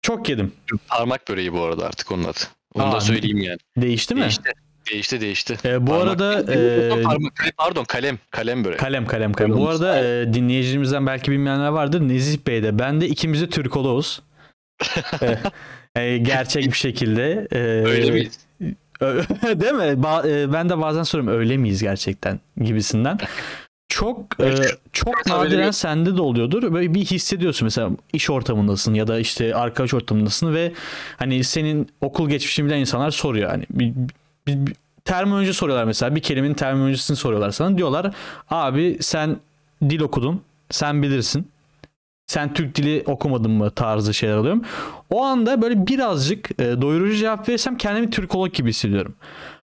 Çok 0.01 0.29
yedim. 0.29 0.51
Parmak 0.87 1.27
böreği 1.29 1.53
bu 1.53 1.61
arada 1.61 1.85
artık 1.85 2.11
onun 2.11 2.23
adı. 2.23 2.39
Onu 2.75 2.83
Aa, 2.83 2.91
da 2.91 3.01
söyleyeyim 3.01 3.37
yani. 3.37 3.57
Değişti 3.77 4.15
mi? 4.15 4.21
Değişti. 4.21 4.51
Değişti 4.91 5.21
değişti. 5.21 5.57
E, 5.65 5.87
bu 5.87 5.91
Parmak- 5.91 6.03
arada 6.03 6.53
e, 6.53 6.89
Parmak- 7.03 7.51
pardon 7.57 7.83
kalem. 7.83 8.19
Kalem 8.31 8.63
böreği. 8.63 8.77
kalem 8.77 9.05
kalem 9.05 9.33
kalem. 9.33 9.57
Bu 9.57 9.69
arada 9.69 9.99
e, 10.05 10.33
dinleyicilerimizden 10.33 11.07
belki 11.07 11.31
bilmeyenler 11.31 11.67
vardır. 11.67 12.01
Nezih 12.01 12.37
Bey 12.47 12.63
de 12.63 12.79
ben 12.79 13.01
de 13.01 13.07
ikimiz 13.07 13.41
de 13.41 13.49
Türkoloğuz. 13.49 14.21
E, 15.95 16.01
e, 16.01 16.17
gerçek 16.17 16.65
bir 16.65 16.77
şekilde. 16.77 17.47
E, 17.51 17.57
Öyle 17.59 18.11
miyiz? 18.11 18.39
Değil 19.43 19.73
mi? 19.73 19.83
Ba- 20.03 20.53
ben 20.53 20.69
de 20.69 20.77
bazen 20.81 21.03
soruyorum 21.03 21.39
öyle 21.39 21.57
miyiz 21.57 21.81
gerçekten 21.83 22.39
gibisinden. 22.61 23.17
Çok 23.93 24.19
e, 24.39 24.43
Evet. 24.43 24.77
çok 24.93 25.13
Evet, 25.15 25.27
nadiren 25.27 25.71
sende 25.71 26.17
de 26.17 26.21
oluyordur. 26.21 26.73
Böyle 26.73 26.93
bir 26.93 27.05
hissediyorsun 27.05 27.65
mesela 27.65 27.89
iş 28.13 28.29
ortamındasın 28.29 28.93
ya 28.93 29.07
da 29.07 29.19
işte 29.19 29.55
arkadaş 29.55 29.93
ortamındasın 29.93 30.53
ve 30.53 30.73
hani 31.17 31.43
senin 31.43 31.89
okul 32.01 32.29
geçmişini 32.29 32.65
bilen 32.65 32.79
insanlar 32.79 33.11
soruyor 33.11 33.49
hani 33.49 33.65
bir, 33.69 33.93
bir, 34.47 34.67
bir 34.67 34.75
terminoloji 35.05 35.53
soruyorlar 35.53 35.85
mesela 35.85 36.15
bir 36.15 36.21
kelimenin 36.21 36.53
terminolojisini 36.53 37.17
soruyorlar 37.17 37.51
sana. 37.51 37.77
Diyorlar 37.77 38.13
abi 38.49 38.97
sen 39.01 39.37
dil 39.89 40.01
okudun 40.01 40.41
sen 40.69 41.03
bilirsin. 41.03 41.47
Sen 42.27 42.53
Türk 42.53 42.75
dili 42.75 43.03
okumadın 43.05 43.51
mı 43.51 43.71
tarzı 43.71 44.13
şeyler 44.13 44.35
alıyorum. 44.35 44.63
O 45.09 45.23
anda 45.23 45.61
böyle 45.61 45.87
birazcık 45.87 46.61
e, 46.61 46.81
doyurucu 46.81 47.15
cevap 47.15 47.49
verirsem 47.49 47.77
kendimi 47.77 48.09
Türkolog 48.09 48.53
gibi 48.53 48.69
hissediyorum. 48.69 49.13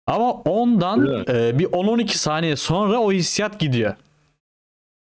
Ama 0.07 0.33
ondan 0.33 1.07
Değil 1.07 1.29
e, 1.29 1.59
bir 1.59 1.67
10-12 1.67 2.09
saniye 2.09 2.57
sonra 2.57 2.99
o 2.99 3.13
hissiyat 3.13 3.59
gidiyor. 3.61 3.95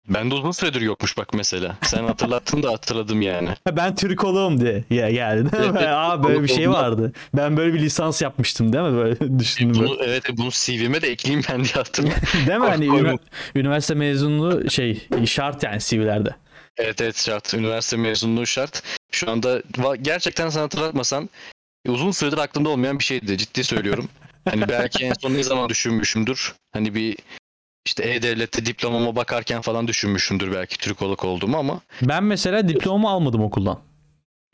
Bende 0.09 0.35
uzun 0.35 0.51
süredir 0.51 0.81
yokmuş 0.81 1.19
bak 1.19 1.35
mesela. 1.35 1.77
Sen 1.83 2.05
hatırlattın 2.05 2.63
da 2.63 2.73
hatırladım 2.73 3.23
yani. 3.23 3.49
Ben 3.73 3.95
Türkologum 3.95 4.61
diye 4.61 4.85
ya 4.91 5.11
geldi 5.11 5.53
değil 5.53 5.71
mi? 5.71 5.79
Evet, 5.79 5.89
Aa 5.95 6.25
böyle 6.25 6.43
bir 6.43 6.49
şey 6.49 6.71
vardı. 6.71 7.13
Ben 7.35 7.57
böyle 7.57 7.75
bir 7.75 7.81
lisans 7.81 8.23
yapmıştım 8.23 8.73
değil 8.73 8.85
mi? 8.85 8.97
Böyle 8.97 9.39
düşündüm. 9.39 9.83
Bunu, 9.87 10.05
evet 10.05 10.25
bunu 10.37 10.51
CV'me 10.51 11.03
de 11.03 11.09
ekleyeyim 11.09 11.45
ben 11.51 11.65
diye 11.65 11.75
hatırladım. 11.75 12.17
Değil 12.47 12.59
mi? 12.59 12.67
Hani 12.67 12.87
ünivers- 12.87 13.19
üniversite 13.55 13.95
mezunluğu 13.95 14.71
şey 14.71 15.09
şart 15.27 15.63
yani 15.63 15.81
CV'lerde. 15.81 16.35
Evet 16.79 17.01
evet 17.01 17.17
şart. 17.17 17.55
Üniversite 17.55 17.97
mezunluğu 17.97 18.47
şart. 18.47 18.83
Şu 19.13 19.31
anda 19.31 19.63
gerçekten 20.03 20.49
sana 20.49 20.63
hatırlatmasam 20.63 21.29
e, 21.87 21.91
uzun 21.91 22.11
süredir 22.11 22.39
aklımda 22.39 22.69
olmayan 22.69 22.99
bir 22.99 23.05
şeydi. 23.05 23.39
Ciddi 23.39 23.65
söylüyorum. 23.65 24.09
Hani 24.51 24.69
belki 24.69 25.05
en 25.05 25.13
son 25.21 25.35
ne 25.35 25.43
zaman 25.43 25.69
düşünmüşümdür. 25.69 26.55
Hani 26.73 26.95
bir 26.95 27.17
işte 27.87 28.11
E-Devlet'te 28.11 28.67
diplomama 28.67 29.17
bakarken 29.17 29.61
falan 29.61 29.89
düşünmüşümdür 29.89 30.53
belki 30.55 30.79
Türkolog 30.79 31.25
olduğumu 31.25 31.57
ama 31.57 31.81
Ben 32.03 32.25
mesela 32.25 32.69
diplomamı 32.69 33.09
almadım 33.11 33.43
okuldan. 33.43 33.79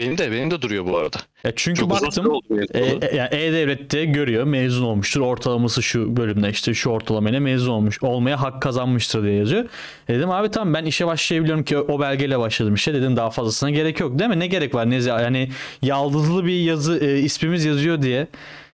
benim 0.01 0.19
de 0.19 0.33
benim 0.33 0.51
de 0.51 0.63
duruyor 0.63 0.87
bu 0.87 0.99
arada. 0.99 1.17
Ya 1.45 1.53
çünkü 1.57 1.81
Çok 1.81 1.91
baktım 1.91 2.27
E, 2.27 2.29
olalı. 2.29 2.67
e, 2.75 3.17
yani 3.17 3.29
E-Devlet'te 3.35 4.05
görüyor 4.05 4.45
mezun 4.45 4.85
olmuştur. 4.85 5.21
Ortalaması 5.21 5.83
şu 5.83 6.17
bölümde 6.17 6.51
işte 6.51 6.75
şu 6.75 6.91
ortalamayla 6.91 7.41
mezun 7.41 7.73
olmuş. 7.73 8.03
Olmaya 8.03 8.41
hak 8.43 8.63
kazanmıştır 8.63 9.23
diye 9.25 9.35
yazıyor. 9.35 9.65
E 10.09 10.15
dedim 10.15 10.31
abi 10.31 10.51
tamam 10.51 10.75
ben 10.75 10.85
işe 10.85 11.07
başlayabiliyorum 11.07 11.65
ki 11.65 11.79
o 11.79 12.01
belgeyle 12.01 12.39
başladım 12.39 12.75
işe. 12.75 12.95
Dedim 12.95 13.17
daha 13.17 13.31
fazlasına 13.31 13.71
gerek 13.71 14.01
yok 14.01 14.19
değil 14.19 14.31
mi? 14.31 14.39
Ne 14.41 14.47
gerek 14.47 14.75
var? 14.75 14.91
Ne 14.91 14.97
yani 14.97 15.51
yaldızlı 15.83 16.45
bir 16.47 16.61
yazı 16.61 16.99
e, 16.99 17.19
ismimiz 17.19 17.65
yazıyor 17.65 18.03
diye. 18.03 18.27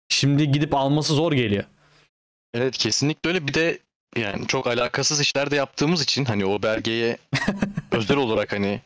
Şimdi 0.10 0.52
gidip 0.52 0.74
alması 0.76 1.14
zor 1.14 1.32
geliyor. 1.34 1.64
Evet 2.54 2.78
kesinlikle 2.78 3.28
öyle. 3.30 3.48
Bir 3.48 3.54
de 3.54 3.80
yani 4.16 4.48
çok 4.48 4.68
alakasız 4.68 5.22
işler 5.22 5.52
de 5.52 5.56
yaptığımız 5.56 6.02
için 6.04 6.26
hani 6.26 6.46
o 6.46 6.62
belgeye 6.62 7.18
özel 7.92 8.18
olarak 8.18 8.54
hani 8.54 8.82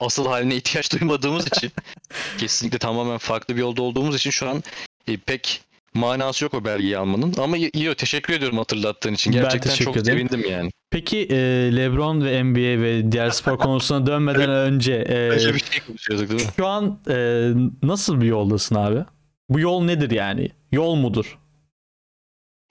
asıl 0.00 0.26
haline 0.26 0.56
ihtiyaç 0.56 0.92
duymadığımız 0.92 1.46
için 1.46 1.72
kesinlikle 2.38 2.78
tamamen 2.78 3.18
farklı 3.18 3.56
bir 3.56 3.60
yolda 3.60 3.82
olduğumuz 3.82 4.16
için 4.16 4.30
şu 4.30 4.48
an 4.48 4.62
e, 5.08 5.16
pek 5.16 5.62
manası 5.94 6.44
yok 6.44 6.54
o 6.54 6.64
belgeyi 6.64 6.98
almanın. 6.98 7.34
Ama 7.38 7.56
iyi, 7.56 7.94
teşekkür 7.94 8.34
ediyorum 8.34 8.58
hatırlattığın 8.58 9.14
için. 9.14 9.32
Gerçekten 9.32 9.74
çok 9.74 9.96
ederim. 9.96 10.28
sevindim 10.28 10.50
yani. 10.50 10.70
Peki 10.90 11.18
e, 11.30 11.36
LeBron 11.76 12.24
ve 12.24 12.44
NBA 12.44 12.82
ve 12.82 13.12
diğer 13.12 13.30
spor 13.30 13.58
konusuna 13.58 14.06
dönmeden 14.06 14.50
önce 14.68 14.92
e, 15.08 15.30
bir 15.54 15.64
şey 15.64 15.80
konuşuyorduk 15.86 16.28
değil 16.28 16.42
mi? 16.42 16.52
şu 16.56 16.66
an 16.66 16.98
e, 17.08 17.48
nasıl 17.82 18.20
bir 18.20 18.26
yoldasın 18.26 18.74
abi? 18.74 19.04
Bu 19.48 19.60
yol 19.60 19.84
nedir 19.84 20.10
yani? 20.10 20.50
Yol 20.72 20.94
mudur? 20.94 21.38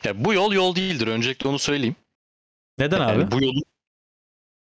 Ya 0.03 0.25
bu 0.25 0.33
yol 0.33 0.53
yol 0.53 0.75
değildir. 0.75 1.07
Öncelikle 1.07 1.49
onu 1.49 1.59
söyleyeyim. 1.59 1.95
Neden 2.77 2.99
abi? 3.01 3.19
Yani 3.19 3.31
bu 3.31 3.43
yolun 3.43 3.63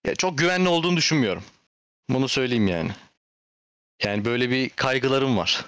ya 0.06 0.14
çok 0.14 0.38
güvenli 0.38 0.68
olduğunu 0.68 0.96
düşünmüyorum. 0.96 1.44
Bunu 2.10 2.28
söyleyeyim 2.28 2.68
yani. 2.68 2.90
Yani 4.04 4.24
böyle 4.24 4.50
bir 4.50 4.68
kaygılarım 4.70 5.36
var. 5.36 5.64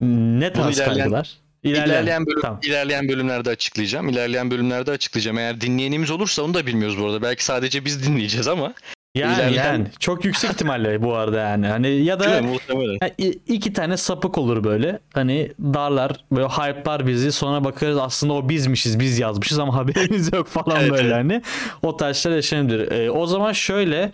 Ne 0.00 0.52
tarz 0.52 0.76
ilerleyen- 0.78 0.94
kaygılar? 0.98 1.36
İlerleyen, 1.62 2.26
bölüm, 2.26 2.42
Tamam. 2.42 2.60
ilerleyen 2.62 3.08
bölümlerde 3.08 3.50
açıklayacağım. 3.50 4.08
İlerleyen 4.08 4.50
bölümlerde 4.50 4.90
açıklayacağım. 4.90 5.38
Eğer 5.38 5.60
dinleyenimiz 5.60 6.10
olursa 6.10 6.42
onu 6.42 6.54
da 6.54 6.66
bilmiyoruz 6.66 6.98
bu 7.00 7.06
arada. 7.06 7.22
Belki 7.22 7.44
sadece 7.44 7.84
biz 7.84 8.06
dinleyeceğiz 8.06 8.48
ama. 8.48 8.74
Yani, 9.16 9.34
İlerleyen- 9.34 9.64
yani 9.72 9.86
çok 10.00 10.24
yüksek 10.24 10.50
ihtimalle 10.50 11.02
bu 11.02 11.14
arada 11.14 11.38
yani. 11.40 11.66
Hani 11.66 11.88
ya 11.88 12.20
da 12.20 12.40
mi? 12.40 12.46
Muhtemelen. 12.48 12.98
ya 13.02 13.08
i- 13.18 13.38
iki 13.46 13.72
tane 13.72 13.96
sapık 13.96 14.38
olur 14.38 14.64
böyle. 14.64 14.98
Hani 15.14 15.52
darlar 15.60 16.24
böyle 16.32 16.46
hype'lar 16.48 17.06
bizi 17.06 17.32
sonra 17.32 17.64
bakarız 17.64 17.98
aslında 17.98 18.32
o 18.32 18.48
bizmişiz 18.48 19.00
biz 19.00 19.18
yazmışız 19.18 19.58
ama 19.58 19.74
haberimiz 19.76 20.32
yok 20.32 20.46
falan 20.48 20.80
Evet, 20.80 20.90
böyle 20.90 21.12
hani. 21.14 21.42
O 21.82 21.96
taşlar 21.96 22.30
yaşanabilir. 22.32 22.90
Ee, 22.92 23.10
o 23.10 23.26
zaman 23.26 23.52
şöyle 23.52 24.12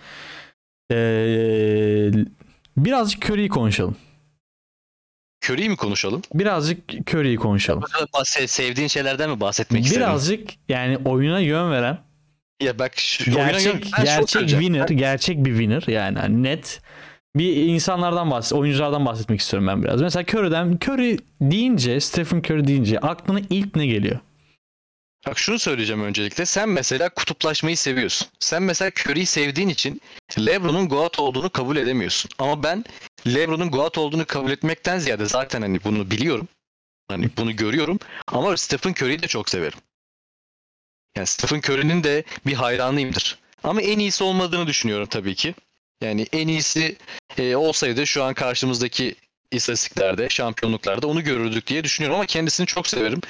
ee, 0.93 2.11
birazcık 2.77 3.31
Curry'i 3.31 3.49
konuşalım. 3.49 3.97
Curry'i 5.45 5.69
mi 5.69 5.77
konuşalım? 5.77 6.23
Birazcık 6.35 6.79
Curry'i 7.15 7.37
konuşalım. 7.37 7.83
Se- 8.25 8.47
Sevdiğin 8.47 8.89
şeylerden 8.89 9.31
mi 9.31 9.41
bahsetmek 9.41 9.85
istedim? 9.85 10.03
Birazcık 10.03 10.51
yani 10.69 10.99
oyuna 11.05 11.41
yön 11.41 11.71
veren 11.71 11.99
Ya 12.63 12.79
bak 12.79 12.93
şu 12.97 13.39
oyuna 13.39 13.51
gerçek 13.53 13.85
şunu 13.85 14.05
gerçek 14.05 14.49
winner, 14.49 14.89
gerçek 14.89 15.45
bir 15.45 15.51
winner 15.51 15.85
yani 15.87 16.19
hani 16.19 16.43
net 16.43 16.81
bir 17.37 17.57
insanlardan 17.57 18.31
bahset, 18.31 18.53
oyunculardan 18.53 19.07
bahsetmek 19.07 19.41
istiyorum 19.41 19.69
ben 19.69 19.83
biraz. 19.83 20.03
Mesela 20.03 20.25
Curry'den 20.25 20.79
Curry 20.85 21.19
deyince, 21.41 22.01
Stephen 22.01 22.39
Curry 22.39 22.67
deyince 22.67 22.99
aklına 22.99 23.41
ilk 23.51 23.77
ne 23.77 23.87
geliyor? 23.87 24.19
Bak 25.27 25.39
şunu 25.39 25.59
söyleyeceğim 25.59 26.03
öncelikle. 26.03 26.47
Sen 26.47 26.69
mesela 26.69 27.09
kutuplaşmayı 27.09 27.77
seviyorsun. 27.77 28.29
Sen 28.39 28.63
mesela 28.63 28.91
Curry'i 28.91 29.27
sevdiğin 29.27 29.69
için 29.69 30.01
LeBron'un 30.39 30.89
Goat 30.89 31.19
olduğunu 31.19 31.51
kabul 31.51 31.77
edemiyorsun. 31.77 32.31
Ama 32.39 32.63
ben 32.63 32.85
LeBron'un 33.27 33.71
Goat 33.71 33.99
olduğunu 33.99 34.25
kabul 34.25 34.51
etmekten 34.51 34.99
ziyade 34.99 35.27
zaten 35.27 35.63
hani 35.63 35.85
bunu 35.85 36.11
biliyorum. 36.11 36.49
Hani 37.09 37.31
bunu 37.37 37.57
görüyorum. 37.57 37.99
Ama 38.27 38.57
Stephen 38.57 38.91
Curry'i 38.93 39.23
de 39.23 39.27
çok 39.27 39.49
severim. 39.51 39.79
Yani 41.17 41.27
Stephen 41.27 41.59
Curry'nin 41.59 42.05
de 42.05 42.25
bir 42.47 42.55
hayranıyımdır. 42.55 43.39
Ama 43.65 43.83
en 43.83 43.99
iyisi 43.99 44.25
olmadığını 44.25 44.67
düşünüyorum 44.67 45.07
tabii 45.11 45.35
ki. 45.35 45.55
Yani 46.01 46.27
en 46.33 46.49
iyisi 46.49 46.97
e, 47.39 47.57
olsaydı 47.57 48.07
şu 48.07 48.25
an 48.25 48.35
karşımızdaki 48.35 49.15
istatistiklerde, 49.51 50.29
şampiyonluklarda 50.29 51.07
onu 51.07 51.25
görürdük 51.25 51.67
diye 51.67 51.85
düşünüyorum. 51.85 52.17
Ama 52.17 52.27
kendisini 52.27 52.67
çok 52.67 52.87
severim. 52.87 53.21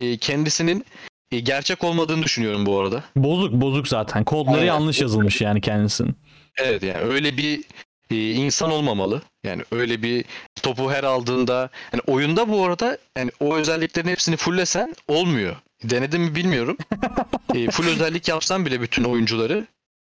E, 0.00 0.16
kendisinin 0.16 0.84
e, 1.32 1.40
gerçek 1.40 1.84
olmadığını 1.84 2.22
düşünüyorum 2.22 2.66
bu 2.66 2.80
arada. 2.80 3.04
Bozuk 3.16 3.52
bozuk 3.52 3.88
zaten. 3.88 4.24
Kodları 4.24 4.56
Evet. 4.58 4.68
yanlış 4.68 5.00
yazılmış 5.00 5.40
yani 5.40 5.60
kendisinin. 5.60 6.16
Evet 6.58 6.82
yani 6.82 6.98
öyle 6.98 7.36
bir 7.36 7.64
e, 8.10 8.30
insan 8.32 8.70
olmamalı. 8.70 9.22
Yani 9.44 9.62
öyle 9.70 10.02
bir 10.02 10.24
topu 10.62 10.92
her 10.92 11.04
aldığında 11.04 11.70
yani 11.92 12.02
oyunda 12.06 12.48
bu 12.48 12.64
arada 12.64 12.98
yani 13.18 13.30
o 13.40 13.56
özelliklerin 13.56 14.08
hepsini 14.08 14.36
fulllesen 14.36 14.94
olmuyor. 15.08 15.56
Denedim 15.84 16.22
mi 16.22 16.34
bilmiyorum. 16.34 16.76
e, 17.54 17.70
full 17.70 17.86
özellik 17.88 18.28
yapsan 18.28 18.66
bile 18.66 18.80
bütün 18.80 19.04
oyuncuları 19.04 19.66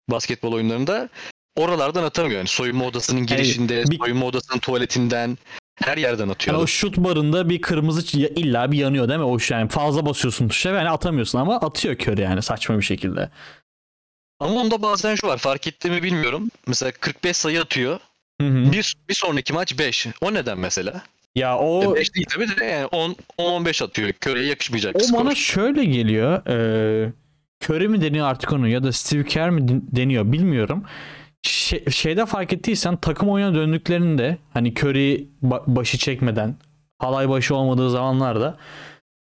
basketbol 0.09 0.53
oyunlarında 0.53 1.09
oralardan 1.55 2.03
atamıyor. 2.03 2.37
Yani 2.37 2.47
soyunma 2.47 2.85
odasının 2.85 3.25
girişinde, 3.25 3.83
bir- 3.89 3.97
soyunma 3.97 4.25
odasının 4.25 4.59
tuvaletinden 4.59 5.37
her 5.75 5.97
yerden 5.97 6.29
atıyor. 6.29 6.55
Yani 6.55 6.63
o 6.63 6.67
şut 6.67 6.97
barında 6.97 7.49
bir 7.49 7.61
kırmızı 7.61 8.17
illa 8.17 8.71
bir 8.71 8.77
yanıyor 8.77 9.07
değil 9.07 9.19
mi? 9.19 9.25
O 9.25 9.37
yani 9.49 9.69
fazla 9.69 10.05
basıyorsun 10.05 10.47
tuşa 10.47 10.73
ve 10.73 10.77
yani 10.77 10.89
atamıyorsun 10.89 11.39
ama 11.39 11.55
atıyor 11.55 11.95
Curry 11.95 12.21
yani 12.21 12.41
saçma 12.41 12.77
bir 12.77 12.83
şekilde. 12.83 13.29
Ama 14.39 14.53
onda 14.61 14.81
bazen 14.81 15.15
şu 15.15 15.27
var 15.27 15.37
fark 15.37 15.67
ettiğimi 15.67 16.03
bilmiyorum. 16.03 16.49
Mesela 16.67 16.91
45 16.91 17.37
sayı 17.37 17.61
atıyor. 17.61 17.99
Hı 18.41 18.47
hı. 18.47 18.71
Bir, 18.71 18.95
bir 19.09 19.13
sonraki 19.13 19.53
maç 19.53 19.79
5. 19.79 20.07
O 20.21 20.33
neden 20.33 20.59
mesela? 20.59 21.01
Ya 21.35 21.57
o 21.57 21.95
5 21.95 22.15
değil 22.15 22.25
tabii 22.29 22.47
de 22.59 22.65
yani 22.65 22.85
10 22.85 23.15
15 23.37 23.81
atıyor. 23.81 24.11
Köre'ye 24.11 24.45
yakışmayacak 24.49 24.95
O 24.95 24.99
skor. 24.99 25.19
bana 25.19 25.35
şöyle 25.35 25.85
geliyor. 25.85 26.47
E, 26.47 27.13
Curry 27.63 27.87
mi 27.87 28.01
deniyor 28.01 28.27
artık 28.27 28.53
onu 28.53 28.67
ya 28.67 28.83
da 28.83 28.91
Steve 28.91 29.23
Kerr 29.25 29.49
mi 29.49 29.61
deniyor 29.67 30.31
bilmiyorum. 30.31 30.83
Şey- 31.43 31.85
şeyde 31.91 32.25
fark 32.25 32.53
ettiysen 32.53 32.95
takım 32.97 33.29
oyuna 33.29 33.55
döndüklerinde 33.55 34.37
hani 34.53 34.73
Curry 34.73 35.27
ba- 35.43 35.63
başı 35.67 35.97
çekmeden 35.97 36.55
halay 36.99 37.29
başı 37.29 37.55
olmadığı 37.55 37.89
zamanlarda 37.89 38.57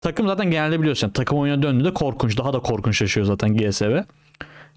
takım 0.00 0.26
zaten 0.28 0.50
genelde 0.50 0.81
biliyorsun 0.81 1.11
takım 1.11 1.38
oyuna 1.38 1.62
döndüğünde 1.62 1.95
korkunç 1.95 2.38
daha 2.38 2.52
da 2.52 2.59
korkunçlaşıyor 2.59 3.26
zaten 3.26 3.57
GSV. 3.57 4.02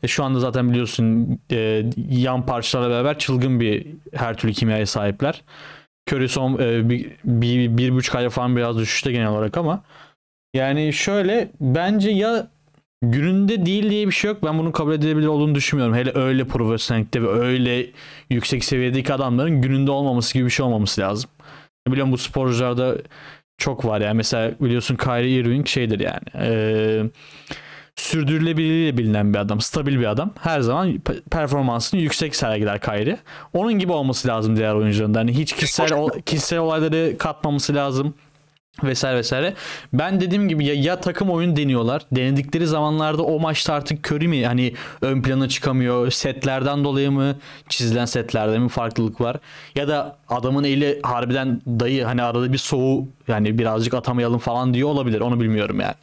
E 0.04 0.08
şu 0.08 0.24
anda 0.24 0.40
zaten 0.40 0.70
biliyorsun 0.70 1.40
e, 1.52 1.86
yan 2.10 2.46
parçalarla 2.46 2.90
beraber 2.90 3.20
çılgın 3.20 3.60
bir 3.60 3.88
her 4.14 4.38
türlü 4.38 4.54
kimyaya 4.54 4.86
sahipler. 4.86 5.42
Curry 6.12 6.30
son 6.30 6.54
e, 6.60 6.90
bir, 6.90 7.12
bir, 7.24 7.78
bir 7.78 7.94
buçuk 7.94 8.16
ay 8.16 8.30
falan 8.30 8.56
biraz 8.56 8.78
düşüşte 8.78 9.12
genel 9.12 9.28
olarak 9.28 9.58
ama 9.58 9.84
yani 10.54 10.94
şöyle 10.94 11.50
bence 11.62 12.12
ya 12.12 12.48
gününde 13.02 13.66
değil 13.66 13.90
diye 13.90 14.08
bir 14.08 14.12
şey 14.12 14.32
yok. 14.32 14.44
Ben 14.44 14.60
bunun 14.60 14.72
kabul 14.72 14.94
edilebilir 14.94 15.28
olduğunu 15.28 15.56
düşünmüyorum. 15.56 15.96
Hele 15.96 16.12
öyle 16.16 16.44
profesyonellikte 16.44 17.22
ve 17.24 17.28
öyle 17.28 17.88
yüksek 18.30 18.64
seviyedeki 18.64 19.14
adamların 19.14 19.62
gününde 19.62 19.92
olmaması 19.92 20.34
gibi 20.34 20.46
bir 20.46 20.50
şey 20.50 20.66
olmaması 20.66 21.02
lazım. 21.02 21.30
Biliyorum 21.88 22.12
bu 22.12 22.18
sporcularda 22.18 22.98
çok 23.58 23.86
var 23.86 24.02
yani. 24.02 24.18
Mesela 24.18 24.52
biliyorsun 24.60 24.96
Kyrie 24.96 25.32
Irving 25.32 25.68
şeydir 25.68 26.00
yani. 26.00 26.25
Ee, 26.36 27.04
sürdürülebilirliğiyle 27.96 28.98
bilinen 28.98 29.34
bir 29.34 29.40
adam. 29.40 29.62
Stabil 29.62 30.00
bir 30.00 30.06
adam. 30.06 30.32
Her 30.42 30.60
zaman 30.62 30.92
pe- 30.96 31.22
performansını 31.22 32.00
yüksek 32.00 32.36
sergiler 32.36 32.82
Kyrie. 32.82 33.18
Onun 33.54 33.74
gibi 33.74 33.92
olması 33.92 34.28
lazım 34.28 34.58
diğer 34.58 34.74
oyuncuların 34.74 35.14
da. 35.14 35.20
Hani 35.20 35.38
hiç 35.38 35.54
kişisel, 35.54 35.94
o- 35.94 36.10
kişisel 36.25 36.60
olayları 36.60 37.18
katmaması 37.18 37.75
lazım 37.75 38.14
vesaire 38.84 39.18
vesaire. 39.18 39.54
Ben 39.94 40.22
dediğim 40.22 40.50
gibi 40.50 40.66
ya, 40.66 40.74
ya 40.74 41.00
takım 41.00 41.30
oyun 41.30 41.56
deniyorlar. 41.56 42.02
Denedikleri 42.12 42.68
zamanlarda 42.68 43.24
o 43.24 43.40
maçta 43.40 43.74
artık 43.74 44.12
Curry 44.12 44.28
mi 44.28 44.46
hani 44.46 44.74
ön 45.02 45.22
plana 45.22 45.50
çıkamıyor. 45.50 46.12
Setlerden 46.12 46.84
dolayı 46.84 47.12
mı 47.12 47.36
çizilen 47.70 48.06
setlerde 48.06 48.60
mi 48.60 48.70
farklılık 48.70 49.22
var? 49.22 49.38
Ya 49.75 49.88
da 49.88 50.18
adamın 50.30 50.64
eli 50.64 51.00
harbiden 51.04 51.62
dayı 51.68 52.04
hani 52.04 52.24
arada 52.24 52.54
bir 52.54 52.58
soğuğu 52.58 53.08
yani 53.28 53.58
birazcık 53.58 53.94
atamayalım 53.94 54.40
falan 54.40 54.74
diyor 54.74 54.90
olabilir. 54.90 55.22
Onu 55.22 55.40
bilmiyorum 55.40 55.80
yani. 55.80 55.96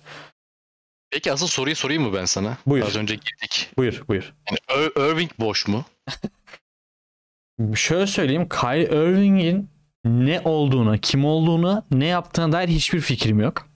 Peki 1.13 1.33
asıl 1.33 1.47
soruyu 1.47 1.77
sorayım 1.77 2.03
mı 2.03 2.15
ben 2.15 2.25
sana? 2.25 2.57
Buyur. 2.67 2.87
Az 2.87 2.97
önce 2.97 3.15
girdik. 3.15 3.69
Buyur 3.79 4.03
buyur. 4.09 4.33
Yani 4.51 4.83
Ir- 4.85 5.11
Irving 5.13 5.31
boş 5.39 5.69
mu? 5.69 5.85
Şöyle 7.75 8.07
söyleyeyim. 8.07 8.49
Kyrie 8.49 8.85
Irving'in 8.87 9.69
ne 10.05 10.41
olduğuna, 10.45 10.99
kim 10.99 11.25
olduğuna, 11.25 11.83
ne 11.91 12.07
yaptığına 12.07 12.53
dair 12.53 12.69
hiçbir 12.69 13.01
fikrim 13.01 13.41
yok. 13.41 13.69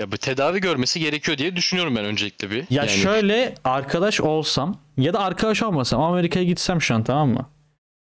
Ya 0.00 0.12
bir 0.12 0.16
tedavi 0.16 0.60
görmesi 0.60 1.00
gerekiyor 1.00 1.38
diye 1.38 1.56
düşünüyorum 1.56 1.96
ben 1.96 2.04
öncelikle 2.04 2.50
bir. 2.50 2.56
Ya 2.56 2.64
Yani 2.70 2.90
şöyle 2.90 3.54
arkadaş 3.64 4.20
olsam 4.20 4.80
ya 4.96 5.12
da 5.14 5.20
arkadaş 5.20 5.62
olmasam 5.62 6.02
Amerika'ya 6.02 6.44
gitsem 6.44 6.82
şu 6.82 6.94
an 6.94 7.04
tamam 7.04 7.28
mı? 7.30 7.50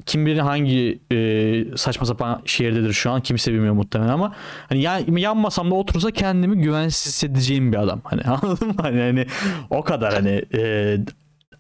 Kim 0.06 0.26
bilir 0.26 0.38
hangi 0.40 1.00
e, 1.12 1.78
saçma 1.78 2.06
sapan 2.06 2.42
şehirdedir 2.46 2.94
şu 2.94 3.12
an 3.12 3.22
kimse 3.22 3.54
bilmiyor 3.54 3.74
muhtemelen 3.74 4.10
ama 4.10 4.34
hani 4.70 4.82
yan, 4.82 5.18
yan 5.18 5.38
masamda 5.38 5.76
otursa 5.76 6.12
kendimi 6.12 6.58
güvensiz 6.62 7.06
hissedeceğim 7.06 7.72
bir 7.72 7.78
adam. 7.78 8.02
Hani 8.04 8.22
anladın 8.26 8.68
mı? 8.68 8.76
Hani, 8.82 9.02
hani 9.02 9.26
o 9.70 9.84
kadar 9.84 10.14
hani 10.14 10.42
e, 10.54 10.98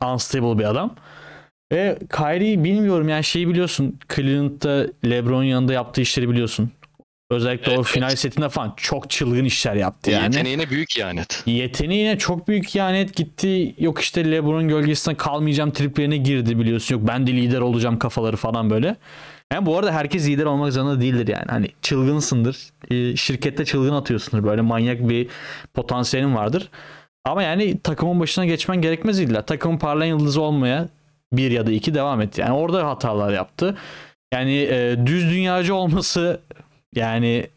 unstable 0.06 0.60
bir 0.60 0.64
adam. 0.64 0.96
Ve 1.72 2.00
Kyrie 2.18 2.64
bilmiyorum 2.64 3.10
yani 3.10 3.24
şeyi 3.24 3.48
biliyorsun 3.48 4.00
Cleveland'da 4.16 4.88
LeBron 5.06 5.44
yanında 5.44 5.74
yaptığı 5.74 6.02
işleri 6.02 6.30
biliyorsun. 6.30 6.72
Özellikle 7.34 7.72
o 7.72 7.76
Evet, 7.76 7.86
final 7.86 8.10
evet. 8.10 8.20
setinde 8.20 8.50
falan 8.50 8.74
çok 8.78 9.10
çılgın 9.10 9.46
işler 9.46 9.76
yaptı 9.76 10.12
yani. 10.12 10.24
yeteneğine 10.24 10.70
büyük 10.70 10.98
ihanet. 10.98 11.44
Yeteneğine 11.46 12.18
çok 12.18 12.48
büyük 12.48 12.76
ihanet 12.76 13.16
gitti. 13.16 13.76
Yok 13.80 14.02
işte 14.02 14.32
LeBron'un 14.32 14.68
gölgesinde 14.68 15.16
kalmayacağım 15.16 15.72
triplerine 15.72 16.18
girdi 16.18 16.60
biliyorsun. 16.60 16.96
Yok 16.96 17.08
ben 17.08 17.28
de 17.28 17.32
lider 17.34 17.60
olacağım 17.60 18.00
kafaları 18.00 18.38
falan 18.38 18.70
böyle. 18.70 18.96
Yani 19.54 19.66
bu 19.66 19.78
arada 19.78 19.92
herkes 19.92 20.28
lider 20.28 20.46
olmak 20.46 20.74
zorunda 20.74 21.02
değildir 21.02 21.28
yani. 21.28 21.46
Hani 21.50 21.68
çılgınsındır. 21.82 22.58
e, 22.92 23.16
Şirkette 23.16 23.66
çılgın 23.66 23.94
atıyorsundur. 23.94 24.44
Böyle 24.44 24.62
manyak 24.62 25.10
bir 25.10 25.28
potansiyelin 25.74 26.36
vardır. 26.36 26.70
Ama 27.26 27.44
yani 27.44 27.80
takımın 27.80 28.20
başına 28.20 28.46
geçmen 28.46 28.82
gerekmez 28.82 29.20
illa. 29.20 29.42
Takımın 29.46 29.78
parlayan 29.78 30.18
yıldızı 30.18 30.42
olmaya 30.42 30.88
bir 31.34 31.52
ya 31.52 31.68
da 31.68 31.72
iki 31.72 31.94
devam 31.94 32.22
etti. 32.22 32.42
Yani 32.42 32.52
orada 32.54 32.88
hatalar 32.88 33.34
yaptı. 33.34 33.78
Yani 34.34 34.54
e, 34.72 34.98
düz 35.06 35.30
dünyacı 35.32 35.76
olması 35.76 36.42
yani 36.96 37.48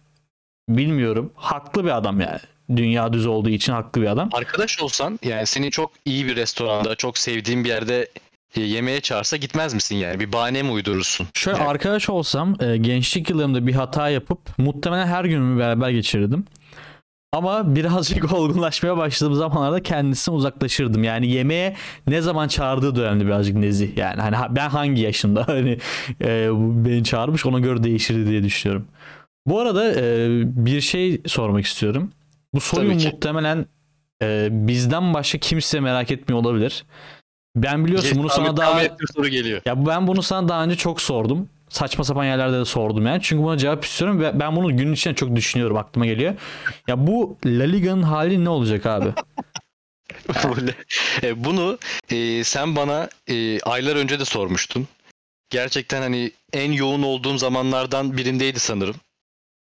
bilmiyorum. 0.68 1.32
Haklı 1.34 1.84
bir 1.84 1.96
adam 1.96 2.20
yani. 2.20 2.40
Dünya 2.76 3.12
düz 3.12 3.26
olduğu 3.26 3.48
için 3.50 3.72
haklı 3.72 4.02
bir 4.02 4.06
adam. 4.06 4.28
Arkadaş 4.32 4.80
olsan 4.80 5.18
yani 5.22 5.46
seni 5.46 5.70
çok 5.70 5.92
iyi 6.04 6.26
bir 6.26 6.36
restoranda, 6.36 6.94
çok 6.94 7.18
sevdiğin 7.18 7.64
bir 7.64 7.68
yerde 7.68 8.08
e, 8.56 8.60
yemeğe 8.60 9.00
çağırsa 9.00 9.36
gitmez 9.36 9.74
misin 9.74 9.96
yani? 9.96 10.20
Bir 10.20 10.32
bahane 10.32 10.62
mi 10.62 10.70
uydurursun? 10.70 11.26
Şöyle 11.34 11.58
Yani 11.58 11.68
arkadaş 11.68 12.10
olsam 12.10 12.56
e, 12.60 12.76
gençlik 12.76 13.30
yıllarımda 13.30 13.66
bir 13.66 13.74
hata 13.74 14.08
yapıp 14.08 14.58
muhtemelen 14.58 15.06
her 15.06 15.24
günümü 15.24 15.60
beraber 15.60 15.90
geçirirdim. 15.90 16.44
Ama 17.32 17.76
birazcık 17.76 18.32
olgunlaşmaya 18.32 18.96
başladığım 18.96 19.34
zamanlarda 19.34 19.82
kendisinden 19.82 20.36
uzaklaşırdım. 20.36 21.04
Yani 21.04 21.26
yemeğe 21.26 21.76
ne 22.06 22.20
zaman 22.20 22.48
çağırdığı 22.48 22.96
da 22.96 23.02
önemli 23.02 23.26
birazcık 23.26 23.56
nezih. 23.56 23.96
Yani 23.96 24.20
hani 24.20 24.36
ha- 24.36 24.56
ben 24.56 24.68
hangi 24.68 25.02
yaşımda 25.02 25.44
hani 25.48 25.78
e, 26.20 26.48
beni 26.54 27.04
çağırmış 27.04 27.46
ona 27.46 27.58
göre 27.58 27.84
değişirdi 27.84 28.30
diye 28.30 28.42
düşünüyorum. 28.42 28.86
Bu 29.46 29.60
arada 29.60 29.94
e, 30.00 30.28
bir 30.66 30.80
şey 30.80 31.20
sormak 31.26 31.64
istiyorum. 31.64 32.12
Bu 32.54 32.60
soruyu 32.60 32.88
muhtemelen 33.12 33.66
e, 34.22 34.48
bizden 34.50 35.14
başka 35.14 35.38
kimse 35.38 35.80
merak 35.80 36.10
etmiyor 36.10 36.40
olabilir. 36.40 36.84
Ben 37.56 37.84
biliyorsun 37.84 38.18
bunu 38.18 38.26
tahmin- 38.28 38.46
sana 38.46 38.56
daha 38.56 38.70
tahmin 38.70 38.84
ettiğim 38.84 39.08
soru 39.16 39.28
geliyor. 39.28 39.60
ya 39.64 39.86
ben 39.86 40.06
bunu 40.06 40.22
sana 40.22 40.48
daha 40.48 40.64
önce 40.64 40.76
çok 40.76 41.00
sordum. 41.00 41.48
Saçma 41.68 42.04
sapan 42.04 42.24
yerlerde 42.24 42.58
de 42.58 42.64
sordum 42.64 43.06
yani. 43.06 43.22
Çünkü 43.22 43.42
buna 43.44 43.58
cevap 43.58 43.84
istiyorum 43.84 44.20
ve 44.20 44.40
ben 44.40 44.56
bunu 44.56 44.76
günün 44.76 44.92
içinde 44.92 45.14
çok 45.14 45.36
düşünüyorum. 45.36 45.76
Aklıma 45.76 46.06
geliyor. 46.06 46.34
Ya 46.88 47.06
bu 47.06 47.36
La 47.46 47.64
Liga'nın 47.64 48.02
hali 48.02 48.44
ne 48.44 48.48
olacak 48.48 48.86
abi? 48.86 49.08
E, 51.22 51.44
Bunu 51.44 51.78
e, 52.10 52.44
sen 52.44 52.76
bana 52.76 53.08
e, 53.28 53.60
aylar 53.60 53.96
önce 53.96 54.20
de 54.20 54.24
sormuştun. 54.24 54.88
Gerçekten 55.50 56.02
hani 56.02 56.30
en 56.52 56.72
yoğun 56.72 57.02
olduğum 57.02 57.38
zamanlardan 57.38 58.16
birindeydi 58.16 58.60
sanırım. 58.60 58.96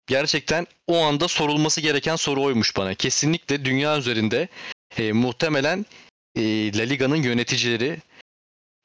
Gerçekten 0.07 0.67
o 0.87 0.97
anda 1.03 1.27
sorulması 1.27 1.81
gereken 1.81 2.15
soru 2.15 2.43
oymuş 2.43 2.77
bana. 2.77 2.93
Kesinlikle 2.93 3.65
dünya 3.65 3.97
üzerinde 3.97 4.47
e, 4.97 5.11
muhtemelen 5.11 5.85
e, 6.35 6.41
La 6.77 6.83
Liga'nın 6.83 7.15
yöneticileri, 7.15 7.99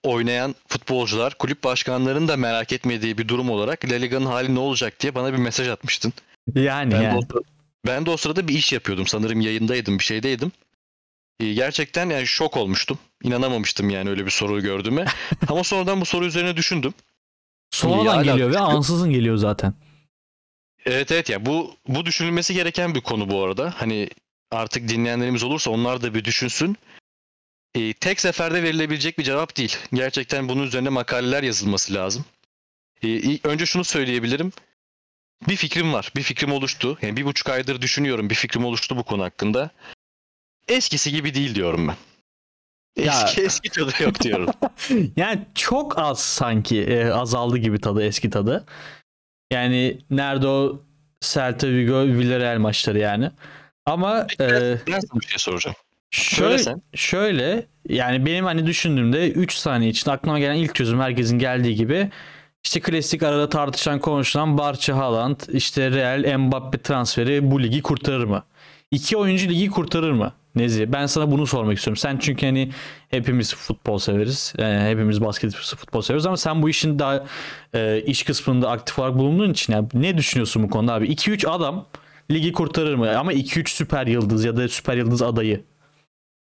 oynayan 0.04 0.54
futbolcular, 0.68 1.38
kulüp 1.38 1.64
başkanlarının 1.64 2.28
da 2.28 2.36
merak 2.36 2.72
etmediği 2.72 3.18
bir 3.18 3.28
durum 3.28 3.50
olarak 3.50 3.90
La 3.90 3.94
Liga'nın 3.94 4.26
hali 4.26 4.54
ne 4.54 4.58
olacak 4.58 5.00
diye 5.00 5.14
bana 5.14 5.32
bir 5.32 5.38
mesaj 5.38 5.68
atmıştın. 5.68 6.12
Yani, 6.54 6.92
Ben, 6.92 7.00
de, 7.00 7.04
yani. 7.04 7.18
o, 7.18 7.20
sırada- 7.22 7.44
ben 7.86 8.06
de 8.06 8.10
o 8.10 8.16
sırada 8.16 8.48
bir 8.48 8.54
iş 8.54 8.72
yapıyordum. 8.72 9.06
Sanırım 9.06 9.40
yayındaydım, 9.40 9.98
bir 9.98 10.04
şeydeydim. 10.04 10.52
Ee, 11.40 11.52
Gerçekten 11.52 12.10
yani 12.10 12.26
şok 12.26 12.56
olmuştum. 12.56 12.98
İnanamamıştım 13.22 13.90
yani 13.90 14.10
öyle 14.10 14.26
bir 14.26 14.30
soruyu 14.30 14.62
gördüğüme. 14.62 15.04
Ama 15.48 15.64
sonradan 15.64 16.00
bu 16.00 16.04
soru 16.04 16.26
üzerine 16.26 16.56
düşündüm. 16.56 16.94
Sonradan 17.70 18.22
geliyor 18.24 18.50
ve 18.52 18.58
ansızın 18.58 19.10
geliyor 19.10 19.36
zaten. 19.36 19.74
Evet 20.86 21.12
evet 21.12 21.30
ya 21.30 21.46
bu 21.46 21.76
bu 21.88 22.06
düşünülmesi 22.06 22.54
gereken 22.54 22.94
bir 22.94 23.00
konu 23.00 23.30
bu 23.30 23.42
arada. 23.44 23.74
Hani 23.76 24.08
artık 24.50 24.88
dinleyenlerimiz 24.88 25.42
olursa 25.42 25.70
onlar 25.70 26.02
da 26.02 26.14
bir 26.14 26.24
düşünsün. 26.24 26.76
Ee, 27.74 27.92
tek 27.92 28.20
seferde 28.20 28.62
verilebilecek 28.62 29.18
bir 29.18 29.24
cevap 29.24 29.56
değil. 29.56 29.76
Gerçekten 29.94 30.48
bunun 30.48 30.62
üzerine 30.62 30.88
makaleler 30.88 31.42
yazılması 31.42 31.94
lazım. 31.94 32.24
Ee, 33.04 33.38
önce 33.44 33.66
şunu 33.66 33.84
söyleyebilirim. 33.84 34.52
Bir 35.48 35.56
fikrim 35.56 35.92
var. 35.92 36.12
Bir 36.16 36.22
fikrim 36.22 36.52
oluştu. 36.52 36.98
Yani 37.02 37.16
bir 37.16 37.24
buçuk 37.24 37.48
aydır 37.48 37.80
düşünüyorum. 37.80 38.30
Bir 38.30 38.34
fikrim 38.34 38.64
oluştu 38.64 38.96
bu 38.96 39.02
konu 39.04 39.22
hakkında. 39.24 39.70
Eskisi 40.68 41.10
gibi 41.12 41.34
değil 41.34 41.54
diyorum 41.54 41.88
ben. 41.88 41.96
Ya- 43.04 43.22
Eski 43.26 43.42
eski 43.42 43.68
tadı 43.70 43.92
yok 44.02 44.20
diyorum. 44.20 44.50
Yani 45.16 45.40
çok 45.54 45.98
az 45.98 46.20
sanki 46.20 46.82
e, 46.82 47.04
azaldı 47.06 47.58
gibi 47.58 47.80
tadı 47.80 48.02
eski 48.04 48.30
tadı. 48.30 48.66
Yani 49.52 49.98
nerede 50.10 50.46
o 50.46 50.80
Celta 51.20 51.68
Vigo 51.68 52.02
Villarreal 52.02 52.58
maçları 52.58 52.98
yani. 52.98 53.30
Ama 53.86 54.26
e, 54.40 54.76
ben 54.86 55.00
sana 55.00 55.20
bir 55.20 55.26
şey 55.26 55.38
soracağım. 55.38 55.76
Şöyle, 56.10 56.76
şöyle 56.94 57.66
yani 57.88 58.26
benim 58.26 58.44
hani 58.44 58.66
düşündüğümde 58.66 59.30
3 59.30 59.54
saniye 59.54 59.90
için 59.90 60.10
aklıma 60.10 60.38
gelen 60.38 60.54
ilk 60.54 60.74
çözüm 60.74 61.00
herkesin 61.00 61.38
geldiği 61.38 61.74
gibi 61.74 62.10
işte 62.64 62.80
klasik 62.80 63.22
arada 63.22 63.48
tartışan 63.48 63.98
konuşulan 63.98 64.58
Barça 64.58 64.96
Haaland 64.96 65.36
işte 65.48 65.90
Real 65.90 66.38
Mbappe 66.38 66.78
transferi 66.82 67.50
bu 67.50 67.62
ligi 67.62 67.82
kurtarır 67.82 68.24
mı? 68.24 68.44
İki 68.90 69.16
oyuncu 69.16 69.48
ligi 69.48 69.70
kurtarır 69.70 70.12
mı? 70.12 70.32
Nezi 70.56 70.92
ben 70.92 71.06
sana 71.06 71.30
bunu 71.30 71.46
sormak 71.46 71.78
istiyorum. 71.78 71.96
Sen 71.96 72.18
çünkü 72.18 72.46
hani 72.46 72.72
hepimiz 73.08 73.54
futbol 73.54 73.98
severiz. 73.98 74.54
Yani 74.58 74.90
hepimiz 74.90 75.20
basket 75.20 75.54
futbol 75.54 76.02
severiz 76.02 76.26
ama 76.26 76.36
sen 76.36 76.62
bu 76.62 76.68
işin 76.68 76.98
daha 76.98 77.26
e, 77.74 78.02
iş 78.06 78.22
kısmında 78.22 78.70
aktif 78.70 78.98
olarak 78.98 79.18
bulunduğun 79.18 79.52
için 79.52 79.72
yani 79.72 79.88
ne 79.94 80.18
düşünüyorsun 80.18 80.62
bu 80.62 80.70
konuda 80.70 80.94
abi? 80.94 81.06
2-3 81.06 81.48
adam 81.48 81.86
ligi 82.30 82.52
kurtarır 82.52 82.94
mı? 82.94 83.18
Ama 83.18 83.32
2-3 83.32 83.68
süper 83.68 84.06
yıldız 84.06 84.44
ya 84.44 84.56
da 84.56 84.68
süper 84.68 84.96
yıldız 84.96 85.22
adayı. 85.22 85.64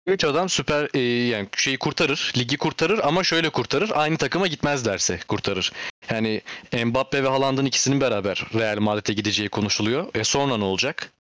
Üç 0.08 0.24
adam 0.24 0.50
süper 0.50 0.90
e, 0.94 1.00
yani 1.00 1.48
şeyi 1.58 1.78
kurtarır, 1.78 2.34
ligi 2.38 2.58
kurtarır 2.58 3.00
ama 3.04 3.24
şöyle 3.24 3.50
kurtarır. 3.50 3.92
Aynı 3.94 4.18
takıma 4.18 4.48
gitmez 4.48 4.86
derse 4.86 5.20
kurtarır. 5.28 5.72
Yani 6.10 6.42
Mbappe 6.86 7.24
ve 7.24 7.28
Haaland'ın 7.28 7.66
ikisinin 7.66 8.02
beraber 8.02 8.46
Real 8.56 8.80
Madrid'e 8.80 9.14
gideceği 9.14 9.50
konuşuluyor. 9.50 10.08
E 10.16 10.24
sonra 10.24 10.58
ne 10.58 10.64
olacak? 10.64 11.12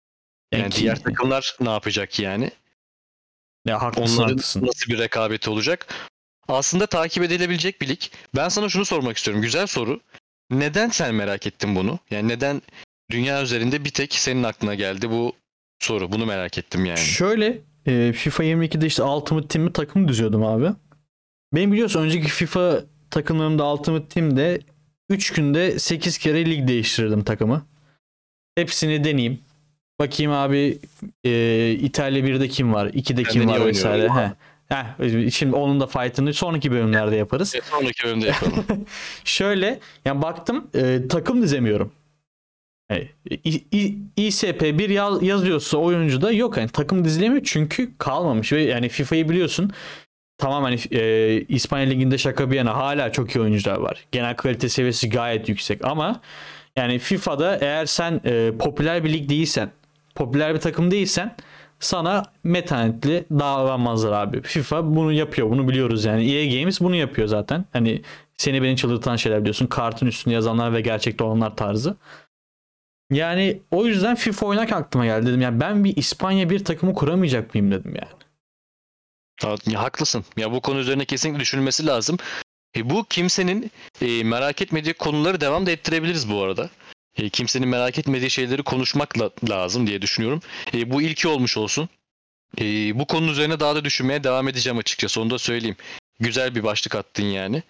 Yani 0.51 0.71
diğer 0.71 1.03
takımlar 1.03 1.55
ne 1.61 1.69
yapacak 1.69 2.19
yani? 2.19 2.51
Ya 3.65 3.81
haklısın 3.81 4.17
Onların 4.17 4.29
haklısın. 4.31 4.65
nasıl 4.65 4.91
bir 4.91 4.97
rekabeti 4.97 5.49
olacak? 5.49 5.87
Aslında 6.47 6.85
takip 6.87 7.23
edilebilecek 7.23 7.81
bir 7.81 7.87
lig. 7.87 7.99
Ben 8.35 8.49
sana 8.49 8.69
şunu 8.69 8.85
sormak 8.85 9.17
istiyorum. 9.17 9.41
Güzel 9.41 9.67
soru. 9.67 10.01
Neden 10.51 10.89
sen 10.89 11.15
merak 11.15 11.47
ettin 11.47 11.75
bunu? 11.75 11.99
Yani 12.11 12.27
neden 12.27 12.61
dünya 13.11 13.41
üzerinde 13.43 13.85
bir 13.85 13.89
tek 13.89 14.13
senin 14.13 14.43
aklına 14.43 14.75
geldi 14.75 15.09
bu 15.09 15.33
soru? 15.79 16.11
Bunu 16.11 16.25
merak 16.25 16.57
ettim 16.57 16.85
yani. 16.85 16.99
Şöyle 16.99 17.61
e, 17.85 18.13
FIFA 18.13 18.43
22'de 18.43 18.85
işte 18.87 19.03
Ultimate 19.03 19.47
Team'i 19.47 19.73
takım 19.73 20.07
düzüyordum 20.07 20.43
abi. 20.43 20.69
Benim 21.53 21.71
biliyorsun 21.71 22.01
önceki 22.03 22.27
FIFA 22.27 22.81
takımlarımda 23.11 23.73
Ultimate 23.73 24.07
Team'de 24.07 24.61
3 25.09 25.33
günde 25.33 25.79
8 25.79 26.17
kere 26.17 26.45
lig 26.45 26.67
değiştirirdim 26.67 27.23
takımı. 27.23 27.65
Hepsini 28.55 29.03
deneyeyim. 29.03 29.39
Bakayım 29.99 30.31
abi 30.31 30.79
e, 31.23 31.71
İtalya 31.81 32.21
1'de 32.23 32.47
kim 32.47 32.73
var? 32.73 32.85
2'de 32.87 33.23
kim 33.23 33.47
var 33.47 33.65
vesaire. 33.65 34.07
galiba. 34.07 34.35
Heh. 34.69 35.29
Şimdi 35.31 35.55
onun 35.55 35.79
da 35.79 35.87
fight'ını 35.87 36.33
sonraki 36.33 36.71
bölümlerde 36.71 37.15
yaparız. 37.15 37.55
Evet, 37.55 37.65
sonraki 37.65 38.03
bölümde 38.03 38.27
yapalım. 38.27 38.65
Şöyle 39.23 39.79
yani 40.05 40.21
baktım 40.21 40.67
e, 40.75 40.99
takım 41.09 41.41
dizemiyorum. 41.41 41.91
Yani, 42.91 43.09
İ- 43.43 43.63
İ- 43.71 43.97
İSP 44.17 44.61
bir 44.61 44.89
yaz, 44.89 45.23
yazıyorsa 45.23 45.77
oyuncuda 45.77 46.31
yok 46.31 46.57
yani 46.57 46.69
takım 46.69 47.05
dizilemiyor 47.05 47.41
çünkü 47.45 47.97
kalmamış 47.97 48.53
ve 48.53 48.61
yani 48.61 48.89
FIFA'yı 48.89 49.29
biliyorsun 49.29 49.71
tamam 50.37 50.63
hani 50.63 50.79
e, 50.91 51.41
İspanya 51.49 51.85
Ligi'nde 51.87 52.17
şaka 52.17 52.51
bir 52.51 52.55
yana 52.55 52.75
hala 52.75 53.11
çok 53.11 53.35
iyi 53.35 53.39
oyuncular 53.39 53.75
var. 53.77 54.05
Genel 54.11 54.35
kalite 54.35 54.69
seviyesi 54.69 55.09
gayet 55.09 55.49
yüksek 55.49 55.85
ama 55.85 56.21
yani 56.75 56.99
FIFA'da 56.99 57.57
eğer 57.61 57.85
sen 57.85 58.21
e, 58.25 58.51
popüler 58.59 59.03
bir 59.03 59.13
lig 59.13 59.29
değilsen, 59.29 59.71
popüler 60.19 60.55
bir 60.55 60.59
takım 60.59 60.91
değilsen 60.91 61.35
sana 61.79 62.23
metanetli 62.43 63.25
davranmazlar 63.31 64.11
abi. 64.11 64.41
FIFA 64.41 64.95
bunu 64.95 65.11
yapıyor. 65.11 65.49
Bunu 65.49 65.67
biliyoruz 65.67 66.05
yani. 66.05 66.31
EA 66.31 66.59
Games 66.59 66.81
bunu 66.81 66.95
yapıyor 66.95 67.27
zaten. 67.27 67.65
Hani 67.73 68.01
seni 68.37 68.63
beni 68.63 68.77
çıldırtan 68.77 69.15
şeyler 69.15 69.39
biliyorsun. 69.39 69.67
Kartın 69.67 70.07
üstünde 70.07 70.35
yazanlar 70.35 70.73
ve 70.73 70.81
gerçekte 70.81 71.23
olanlar 71.23 71.55
tarzı. 71.55 71.97
Yani 73.11 73.61
o 73.71 73.85
yüzden 73.85 74.15
FIFA 74.15 74.45
oynak 74.45 74.73
aklıma 74.73 75.05
geldi 75.05 75.25
dedim. 75.25 75.41
Yani 75.41 75.59
ben 75.59 75.83
bir 75.83 75.97
İspanya 75.97 76.49
bir 76.49 76.65
takımı 76.65 76.93
kuramayacak 76.93 77.55
mıyım 77.55 77.71
dedim 77.71 77.95
yani. 77.95 78.19
Ya, 79.67 79.83
haklısın. 79.83 80.25
Ya 80.37 80.51
bu 80.51 80.61
konu 80.61 80.79
üzerine 80.79 81.05
kesinlikle 81.05 81.39
düşünülmesi 81.39 81.85
lazım. 81.85 82.17
E, 82.77 82.89
bu 82.89 83.05
kimsenin 83.09 83.71
e, 84.01 84.23
merak 84.23 84.61
etmediği 84.61 84.93
konuları 84.93 85.41
devam 85.41 85.65
da 85.65 85.71
ettirebiliriz 85.71 86.31
bu 86.31 86.43
arada. 86.43 86.69
E, 87.19 87.29
kimsenin 87.29 87.67
merak 87.67 87.99
etmediği 87.99 88.29
şeyleri 88.29 88.63
konuşmakla 88.63 89.29
lazım 89.49 89.87
diye 89.87 90.01
düşünüyorum. 90.01 90.41
E, 90.73 90.91
bu 90.91 91.01
ilki 91.01 91.27
olmuş 91.27 91.57
olsun. 91.57 91.89
E, 92.61 92.63
bu 92.99 93.05
konunun 93.05 93.31
üzerine 93.31 93.59
daha 93.59 93.75
da 93.75 93.85
düşünmeye 93.85 94.23
devam 94.23 94.47
edeceğim 94.47 94.77
açıkçası. 94.77 95.21
Onu 95.21 95.29
da 95.29 95.39
söyleyeyim. 95.39 95.75
Güzel 96.19 96.55
bir 96.55 96.63
başlık 96.63 96.95
attın 96.95 97.23
yani. 97.23 97.63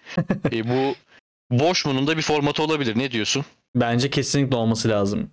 e, 0.52 0.68
bu 0.68 0.94
Boşmun'un 1.50 2.06
da 2.06 2.16
bir 2.16 2.22
formatı 2.22 2.62
olabilir. 2.62 2.98
Ne 2.98 3.12
diyorsun? 3.12 3.44
Bence 3.74 4.10
kesinlikle 4.10 4.56
olması 4.56 4.88
lazım. 4.88 5.30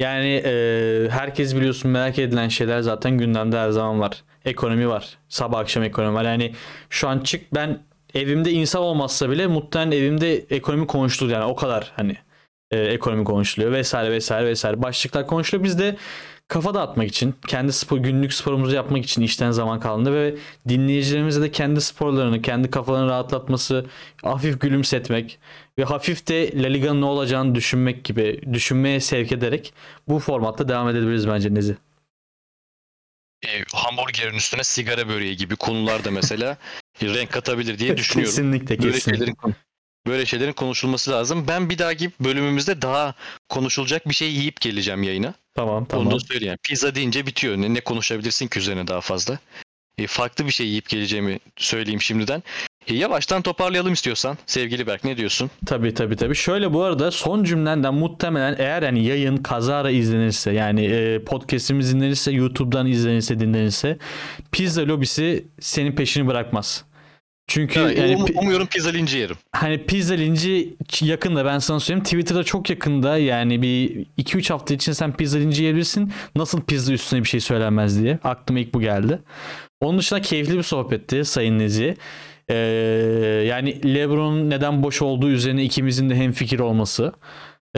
Yani 0.00 0.42
e, 0.44 0.52
herkes 1.10 1.56
biliyorsun 1.56 1.90
merak 1.90 2.18
edilen 2.18 2.48
şeyler 2.48 2.80
zaten 2.80 3.18
gündemde 3.18 3.58
her 3.58 3.70
zaman 3.70 4.00
var. 4.00 4.24
Ekonomi 4.44 4.88
var. 4.88 5.18
Sabah 5.28 5.58
akşam 5.58 5.82
ekonomi 5.82 6.14
var. 6.14 6.24
Yani 6.24 6.54
şu 6.90 7.08
an 7.08 7.20
çık 7.20 7.54
ben 7.54 7.82
evimde 8.14 8.52
insan 8.52 8.82
olmazsa 8.82 9.30
bile 9.30 9.46
muhtemelen 9.46 9.90
evimde 9.90 10.36
ekonomi 10.36 10.86
konuşulur 10.86 11.30
yani 11.30 11.44
o 11.44 11.56
kadar 11.56 11.92
hani 11.96 12.16
e, 12.70 12.78
ekonomi 12.78 13.24
konuşuluyor 13.24 13.72
vesaire 13.72 14.10
vesaire 14.10 14.46
vesaire 14.46 14.82
başlıklar 14.82 15.26
konuşuluyor. 15.26 15.64
Biz 15.64 15.78
de 15.78 15.96
kafa 16.48 16.74
dağıtmak 16.74 17.08
için 17.08 17.34
kendi 17.46 17.72
spor 17.72 17.98
günlük 17.98 18.32
sporumuzu 18.32 18.74
yapmak 18.74 19.04
için 19.04 19.22
işten 19.22 19.50
zaman 19.50 19.80
kaldığında 19.80 20.12
ve 20.12 20.34
dinleyicilerimize 20.68 21.42
de 21.42 21.50
kendi 21.50 21.80
sporlarını 21.80 22.42
kendi 22.42 22.70
kafalarını 22.70 23.10
rahatlatması 23.10 23.86
hafif 24.22 24.60
gülümsetmek 24.60 25.38
ve 25.78 25.84
hafif 25.84 26.28
de 26.28 26.62
La 26.62 26.68
Liga'nın 26.68 27.00
ne 27.00 27.04
olacağını 27.04 27.54
düşünmek 27.54 28.04
gibi 28.04 28.40
düşünmeye 28.52 29.00
sevk 29.00 29.32
ederek 29.32 29.72
bu 30.08 30.18
formatta 30.18 30.68
devam 30.68 30.88
edebiliriz 30.88 31.28
bence 31.28 31.54
Nezi. 31.54 31.76
E, 33.44 33.48
hamburgerin 33.74 34.36
üstüne 34.36 34.64
sigara 34.64 35.08
böreği 35.08 35.36
gibi 35.36 35.56
konular 35.56 36.04
da 36.04 36.10
mesela 36.10 36.56
renk 37.02 37.32
katabilir 37.32 37.78
diye 37.78 37.96
düşünüyorum. 37.96 38.34
kesinlikle 38.34 38.76
kesinlikle. 38.76 39.00
şeylerin 39.00 39.36
böyle 40.06 40.26
şeylerin 40.26 40.52
konuşulması 40.52 41.10
lazım. 41.10 41.44
Ben 41.48 41.70
bir 41.70 41.78
dahaki 41.78 42.10
bölümümüzde 42.20 42.82
daha 42.82 43.14
konuşulacak 43.48 44.08
bir 44.08 44.14
şey 44.14 44.32
yiyip 44.32 44.60
geleceğim 44.60 45.02
yayına. 45.02 45.34
Tamam 45.54 45.76
Onu 45.76 45.88
tamam. 45.88 46.10
da 46.10 46.20
söyleyeyim. 46.20 46.58
Pizza 46.62 46.94
deyince 46.94 47.26
bitiyor. 47.26 47.56
Ne, 47.56 47.74
ne 47.74 47.80
konuşabilirsin 47.80 48.48
ki 48.48 48.58
üzerine 48.58 48.86
daha 48.86 49.00
fazla. 49.00 49.38
E, 49.98 50.06
farklı 50.06 50.46
bir 50.46 50.50
şey 50.50 50.66
yiyip 50.66 50.88
geleceğimi 50.88 51.38
söyleyeyim 51.56 52.00
şimdiden. 52.00 52.42
E, 52.86 52.94
yavaştan 52.94 53.42
toparlayalım 53.42 53.92
istiyorsan. 53.92 54.38
Sevgili 54.46 54.86
Berk 54.86 55.04
ne 55.04 55.16
diyorsun? 55.16 55.50
Tabii 55.66 55.94
tabii 55.94 56.16
tabii. 56.16 56.34
Şöyle 56.34 56.72
bu 56.72 56.82
arada 56.82 57.10
son 57.10 57.44
cümlenden 57.44 57.94
muhtemelen 57.94 58.56
eğer 58.58 58.82
yani 58.82 59.04
yayın 59.04 59.36
kazara 59.36 59.90
izlenirse 59.90 60.52
yani 60.52 60.84
e, 60.84 61.24
podcast'imiz 61.24 61.94
dinlenirse 61.94 62.32
YouTube'dan 62.32 62.86
izlenirse 62.86 63.40
dinlenirse 63.40 63.98
pizza 64.52 64.82
lobisi 64.82 65.46
senin 65.60 65.92
peşini 65.92 66.26
bırakmaz. 66.26 66.84
Çünkü 67.48 67.80
Ya, 67.80 67.90
yani 67.90 68.14
um- 68.16 68.38
umuyorum 68.38 68.66
pizza 68.66 68.90
linci 68.90 69.18
yerim. 69.18 69.36
hani 69.52 69.78
pizza 69.86 70.14
linci 70.14 70.74
yakında 71.00 71.44
ben 71.44 71.58
sana 71.58 71.80
söyleyeyim. 71.80 72.04
Twitter'da 72.04 72.44
çok 72.44 72.70
yakında 72.70 73.18
yani 73.18 73.62
bir 73.62 74.06
2-3 74.18 74.50
hafta 74.52 74.74
için 74.74 74.92
sen 74.92 75.12
pizza 75.12 75.38
linci 75.38 75.62
yiyebilirsin. 75.62 76.12
Nasıl 76.36 76.60
pizza 76.62 76.92
üstüne 76.92 77.22
bir 77.24 77.28
şey 77.28 77.40
söylenmez 77.40 78.02
diye. 78.02 78.18
Aklıma 78.24 78.60
ilk 78.60 78.74
bu 78.74 78.80
geldi. 78.80 79.18
Onun 79.80 79.98
dışında 79.98 80.22
keyifli 80.22 80.58
bir 80.58 80.62
sohbetti 80.62 81.24
Sayın 81.24 81.58
Nezi. 81.58 81.96
Ee, 82.50 82.54
yani 83.48 83.94
LeBron'un 83.94 84.50
neden 84.50 84.82
boş 84.82 85.02
olduğu 85.02 85.30
üzerine 85.30 85.64
ikimizin 85.64 86.10
de 86.10 86.14
hemfikir 86.16 86.58
olması. 86.58 87.12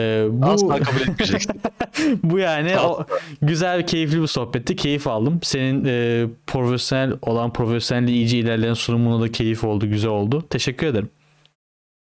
Ee, 0.01 0.25
bu 0.29 0.45
Asla 0.45 0.79
kabul 0.79 1.01
etmeyeceksin. 1.01 1.61
bu 2.23 2.39
yani 2.39 2.79
o 2.79 3.05
güzel 3.41 3.87
keyifli 3.87 4.21
bir 4.21 4.27
sohbetti. 4.27 4.75
Keyif 4.75 5.07
aldım. 5.07 5.39
Senin 5.43 5.85
e, 5.85 6.25
profesyonel 6.47 7.13
olan 7.21 7.53
profesyonel 7.53 8.07
iyice 8.07 8.37
ilerleyen 8.37 8.73
sunumuna 8.73 9.21
da 9.23 9.31
keyif 9.31 9.63
oldu. 9.63 9.89
Güzel 9.89 10.11
oldu. 10.11 10.45
Teşekkür 10.49 10.87
ederim. 10.87 11.09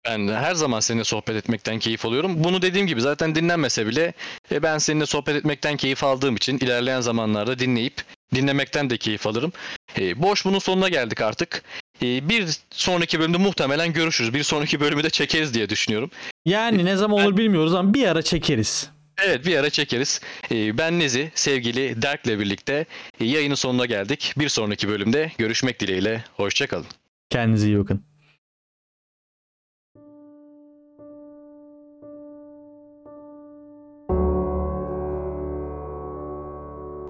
Ben 0.06 0.28
her 0.28 0.56
zaman 0.56 0.80
seninle 0.80 1.04
sohbet 1.04 1.36
etmekten 1.36 1.80
keyif 1.80 2.06
alıyorum. 2.06 2.44
Bunu 2.44 2.62
dediğim 2.62 2.88
gibi 2.88 3.02
zaten 3.02 3.36
dinlenmese 3.36 3.88
bile 3.88 4.14
e, 4.52 4.64
ben 4.64 4.78
seninle 4.78 5.06
sohbet 5.06 5.36
etmekten 5.36 5.78
keyif 5.78 6.04
aldığım 6.04 6.36
için 6.36 6.58
ilerleyen 6.58 7.02
zamanlarda 7.02 7.60
dinleyip 7.60 7.94
dinlemekten 8.36 8.90
de 8.90 8.98
keyif 8.98 9.28
alırım. 9.28 9.52
E, 10.00 10.22
boş 10.22 10.46
bunun 10.46 10.60
sonuna 10.60 10.90
geldik 10.90 11.22
artık. 11.22 11.64
E, 12.02 12.30
bir 12.30 12.48
sonraki 12.72 13.20
bölümde 13.20 13.38
muhtemelen 13.38 13.94
görüşürüz. 13.94 14.34
Bir 14.34 14.44
sonraki 14.44 14.80
bölümü 14.80 15.04
de 15.04 15.10
çekeriz 15.10 15.54
diye 15.54 15.70
düşünüyorum. 15.70 16.12
Yani 16.46 16.86
ne 16.86 16.96
zaman 16.96 17.26
olur 17.26 17.38
bilmiyoruz 17.38 17.74
ama 17.74 17.94
bir 17.94 18.08
ara 18.08 18.22
çekeriz. 18.22 18.90
Evet 19.26 19.46
bir 19.46 19.58
ara 19.58 19.70
çekeriz. 19.70 20.22
E, 20.52 20.78
ben 20.78 21.00
Nezi, 21.00 21.32
sevgili 21.36 22.02
Derk'le 22.02 22.40
birlikte 22.40 22.86
e, 23.20 23.26
yayının 23.26 23.56
sonuna 23.56 23.86
geldik. 23.86 24.34
Bir 24.38 24.50
sonraki 24.50 24.90
bölümde 24.90 25.32
görüşmek 25.38 25.80
dileğiyle. 25.80 26.24
Hoşçakalın. 26.36 26.86
Kendinize 27.30 27.68
iyi 27.68 27.80
bakın. 27.80 28.04